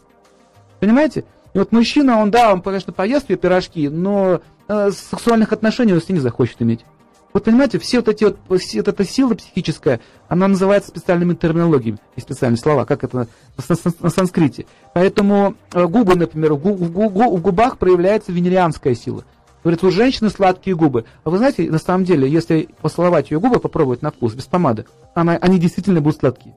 Понимаете? 0.79 1.25
И 1.53 1.59
вот 1.59 1.71
мужчина, 1.71 2.19
он, 2.19 2.31
да, 2.31 2.53
он, 2.53 2.61
конечно, 2.61 2.93
поест 2.93 3.29
ее 3.29 3.37
пирожки, 3.37 3.89
но 3.89 4.41
э, 4.67 4.91
сексуальных 4.91 5.53
отношений 5.53 5.93
он 5.93 6.01
с 6.01 6.09
ней 6.09 6.15
не 6.15 6.21
захочет 6.21 6.61
иметь. 6.61 6.85
Вот 7.31 7.45
понимаете, 7.45 7.79
все 7.79 7.97
вот 7.97 8.09
эти 8.09 8.25
вот, 8.25 8.61
все, 8.61 8.79
вот 8.79 8.87
эта 8.87 9.03
сила 9.03 9.33
психическая, 9.33 9.99
она 10.27 10.47
называется 10.47 10.89
специальными 10.89 11.33
терминологиями, 11.33 11.97
и 12.15 12.21
специальные 12.21 12.59
слова, 12.59 12.85
как 12.85 13.03
это 13.03 13.17
на, 13.17 13.27
на, 13.57 13.75
на 14.01 14.09
санскрите. 14.09 14.67
Поэтому 14.93 15.55
э, 15.73 15.85
губы, 15.87 16.15
например, 16.15 16.53
в, 16.53 16.59
в, 16.59 16.91
в, 16.91 17.37
в 17.37 17.41
губах 17.41 17.79
проявляется 17.79 18.31
венерианская 18.31 18.93
сила. 18.93 19.25
Говорит, 19.63 19.83
у 19.83 19.91
женщины 19.91 20.29
сладкие 20.29 20.75
губы. 20.75 21.05
А 21.23 21.29
вы 21.29 21.37
знаете, 21.37 21.71
на 21.71 21.79
самом 21.79 22.03
деле, 22.03 22.29
если 22.29 22.67
поцеловать 22.81 23.31
ее 23.31 23.39
губы, 23.39 23.59
попробовать 23.59 24.01
на 24.01 24.11
вкус, 24.11 24.33
без 24.33 24.45
помады, 24.45 24.85
она, 25.15 25.33
они 25.37 25.57
действительно 25.57 26.01
будут 26.01 26.19
сладкие. 26.19 26.53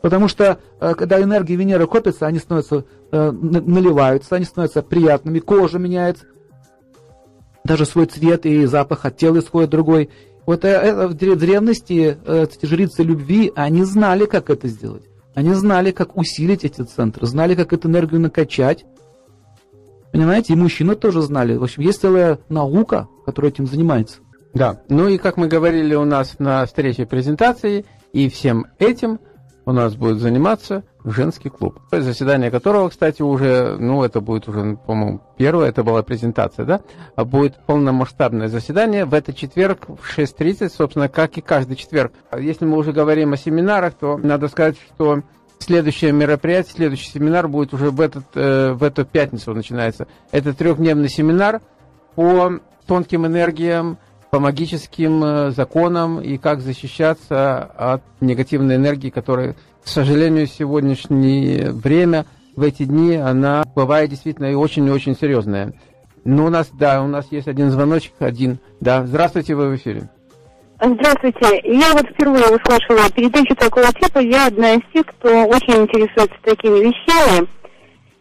Потому 0.00 0.28
что, 0.28 0.58
э, 0.80 0.94
когда 0.94 1.20
энергии 1.20 1.54
Венеры 1.54 1.86
копятся, 1.86 2.26
они 2.26 2.38
становятся, 2.38 2.84
э, 3.12 3.30
наливаются, 3.30 4.36
они 4.36 4.44
становятся 4.44 4.82
приятными, 4.82 5.40
кожа 5.40 5.78
меняется, 5.78 6.24
даже 7.64 7.84
свой 7.84 8.06
цвет 8.06 8.46
и 8.46 8.64
запах 8.64 9.04
от 9.04 9.16
тела 9.18 9.40
исходит 9.40 9.70
другой. 9.70 10.08
Вот 10.46 10.64
э, 10.64 11.06
в 11.06 11.14
древности 11.14 12.16
эти 12.26 12.66
жрицы 12.66 13.02
любви, 13.02 13.52
они 13.54 13.84
знали, 13.84 14.24
как 14.24 14.48
это 14.48 14.68
сделать. 14.68 15.04
Они 15.34 15.52
знали, 15.52 15.90
как 15.90 16.16
усилить 16.16 16.64
эти 16.64 16.82
центры, 16.82 17.26
знали, 17.26 17.54
как 17.54 17.72
эту 17.72 17.88
энергию 17.88 18.20
накачать. 18.20 18.84
Понимаете, 20.12 20.54
и 20.54 20.56
мужчины 20.56 20.96
тоже 20.96 21.22
знали. 21.22 21.56
В 21.56 21.62
общем, 21.62 21.82
есть 21.82 22.00
целая 22.00 22.40
наука, 22.48 23.06
которая 23.26 23.52
этим 23.52 23.66
занимается. 23.66 24.20
Да, 24.54 24.80
ну 24.88 25.06
и 25.06 25.18
как 25.18 25.36
мы 25.36 25.46
говорили 25.46 25.94
у 25.94 26.04
нас 26.04 26.40
на 26.40 26.66
встрече 26.66 27.06
презентации, 27.06 27.84
и 28.12 28.30
всем 28.30 28.66
этим– 28.78 29.20
у 29.70 29.72
нас 29.72 29.94
будет 29.94 30.18
заниматься 30.18 30.82
женский 31.04 31.48
клуб, 31.48 31.78
заседание 31.92 32.50
которого, 32.50 32.88
кстати, 32.88 33.22
уже, 33.22 33.76
ну, 33.78 34.02
это 34.02 34.20
будет 34.20 34.48
уже, 34.48 34.76
по-моему, 34.84 35.20
первое, 35.38 35.68
это 35.68 35.84
была 35.84 36.02
презентация, 36.02 36.66
да, 36.66 36.80
а 37.14 37.24
будет 37.24 37.54
полномасштабное 37.66 38.48
заседание 38.48 39.04
в 39.04 39.14
этот 39.14 39.36
четверг 39.36 39.86
в 39.86 40.18
6.30, 40.18 40.70
собственно, 40.76 41.08
как 41.08 41.38
и 41.38 41.40
каждый 41.40 41.76
четверг. 41.76 42.12
Если 42.36 42.64
мы 42.64 42.76
уже 42.76 42.92
говорим 42.92 43.32
о 43.32 43.36
семинарах, 43.36 43.94
то 43.94 44.16
надо 44.18 44.48
сказать, 44.48 44.76
что 44.94 45.22
следующее 45.60 46.10
мероприятие, 46.10 46.74
следующий 46.74 47.08
семинар 47.08 47.46
будет 47.46 47.72
уже 47.72 47.92
в, 47.92 48.00
этот, 48.00 48.24
э, 48.34 48.72
в 48.72 48.82
эту 48.82 49.04
пятницу 49.04 49.54
начинается. 49.54 50.08
Это 50.32 50.52
трехдневный 50.52 51.08
семинар 51.08 51.60
по 52.16 52.58
тонким 52.88 53.24
энергиям, 53.24 53.98
по 54.30 54.38
магическим 54.38 55.24
э, 55.24 55.50
законам 55.50 56.20
и 56.20 56.38
как 56.38 56.60
защищаться 56.60 57.64
от 57.64 58.02
негативной 58.20 58.76
энергии, 58.76 59.10
которая, 59.10 59.56
к 59.82 59.88
сожалению, 59.88 60.46
в 60.46 60.50
сегодняшнее 60.50 61.72
время, 61.72 62.26
в 62.56 62.62
эти 62.62 62.84
дни, 62.84 63.16
она 63.16 63.64
бывает 63.74 64.10
действительно 64.10 64.46
и 64.46 64.54
очень-очень 64.54 65.16
серьезная. 65.16 65.72
Но 66.24 66.46
у 66.46 66.50
нас, 66.50 66.68
да, 66.72 67.02
у 67.02 67.06
нас 67.06 67.26
есть 67.30 67.48
один 67.48 67.70
звоночек, 67.70 68.12
один. 68.18 68.58
Да, 68.80 69.06
здравствуйте, 69.06 69.54
вы 69.54 69.70
в 69.70 69.76
эфире. 69.76 70.08
Здравствуйте. 70.82 71.60
Я 71.64 71.92
вот 71.92 72.06
впервые 72.08 72.44
услышала 72.44 73.10
передачу 73.14 73.54
такого 73.54 73.86
типа. 73.92 74.18
Я 74.18 74.46
одна 74.46 74.74
из 74.74 74.80
тех, 74.92 75.04
кто 75.06 75.28
очень 75.44 75.82
интересуется 75.82 76.36
такими 76.42 76.78
вещами. 76.78 77.46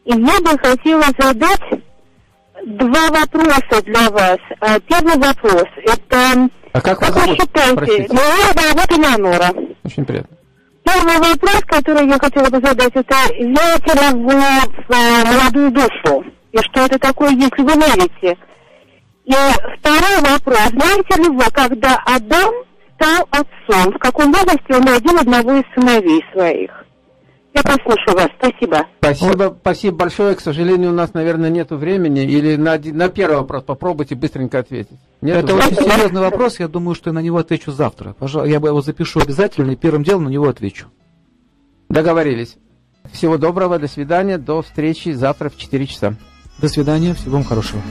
И 0.06 0.12
я 0.12 0.41
бы 0.41 0.58
хотела 0.58 1.04
задать 1.17 1.84
два 2.65 3.08
вопроса 3.10 3.84
для 3.84 4.10
вас. 4.10 4.38
А, 4.60 4.80
первый 4.80 5.17
вопрос. 5.17 5.65
Это... 5.84 6.50
А 6.72 6.82
как, 6.82 7.00
как 7.00 7.15
вы 7.15 7.36
считаете? 7.36 8.08
Ну, 8.10 8.19
я 8.19 8.54
зовут 8.54 8.91
Элеонора. 8.91 9.50
Очень 9.84 10.06
приятно. 10.06 10.38
Первый 10.84 11.17
вопрос, 11.17 11.62
который 11.67 12.08
я 12.08 12.17
хотела 12.17 12.50
бы 12.50 12.65
задать, 12.65 12.91
это 12.93 13.15
верите 13.38 13.93
ли 13.93 14.24
вы 14.24 14.34
в 14.34 14.91
э, 14.91 15.26
молодую 15.26 15.72
душу? 15.72 16.24
И 16.52 16.58
что 16.58 16.86
это 16.86 16.98
такое, 16.98 17.30
если 17.32 17.62
вы 17.62 17.74
верите? 17.74 18.38
И 19.26 19.34
второй 19.78 20.22
вопрос. 20.22 20.69
Знаете 20.69 21.22
ли 21.22 21.30
вы, 21.30 21.43
когда 21.52 22.02
Адам 22.06 22.54
стал 22.95 23.28
отцом, 23.30 23.93
в 23.93 24.00
каком 24.00 24.32
возрасте 24.32 24.63
он 24.69 24.84
родил 24.88 25.19
одного 25.19 25.54
из 25.54 25.63
сыновей 25.76 26.24
своих? 26.34 26.72
Я 27.54 27.64
послушаю 27.64 28.16
вас. 28.16 28.30
Спасибо. 28.38 28.88
Спасибо, 29.00 29.58
спасибо 29.62 29.98
большое. 29.98 30.36
К 30.36 30.40
сожалению, 30.40 30.92
у 30.92 30.94
нас, 30.94 31.14
наверное, 31.14 31.50
нет 31.50 31.72
времени. 31.72 32.22
Или 32.22 32.56
на, 32.56 32.78
на 32.78 33.10
первый 33.10 33.38
вопрос 33.38 33.64
попробуйте 33.64 34.16
быстренько 34.16 34.60
ответить. 34.60 34.98
Нет 35.22 35.44
Это 35.44 35.56
очень 35.56 35.76
серьезный 35.76 36.22
вопрос. 36.22 36.60
Я 36.60 36.68
думаю, 36.68 36.96
что 36.96 37.10
я 37.10 37.14
на 37.14 37.20
него 37.20 37.38
отвечу 37.38 37.72
завтра. 37.72 38.14
Пожалуйста, 38.18 38.50
я 38.50 38.58
его 38.58 38.82
запишу 38.82 39.20
обязательно 39.20 39.72
и 39.72 39.76
первым 39.76 40.04
делом 40.04 40.26
на 40.26 40.30
него 40.30 40.48
отвечу. 40.48 40.88
Договорились. 41.90 42.58
Всего 43.12 43.38
доброго, 43.38 43.80
до 43.80 43.88
свидания, 43.88 44.38
до 44.38 44.62
встречи 44.62 45.10
завтра 45.10 45.50
в 45.50 45.58
4 45.58 45.88
часа. 45.88 46.16
До 46.60 46.68
свидания, 46.68 47.14
всего 47.16 47.34
вам 47.34 47.44
хорошего. 47.44 47.82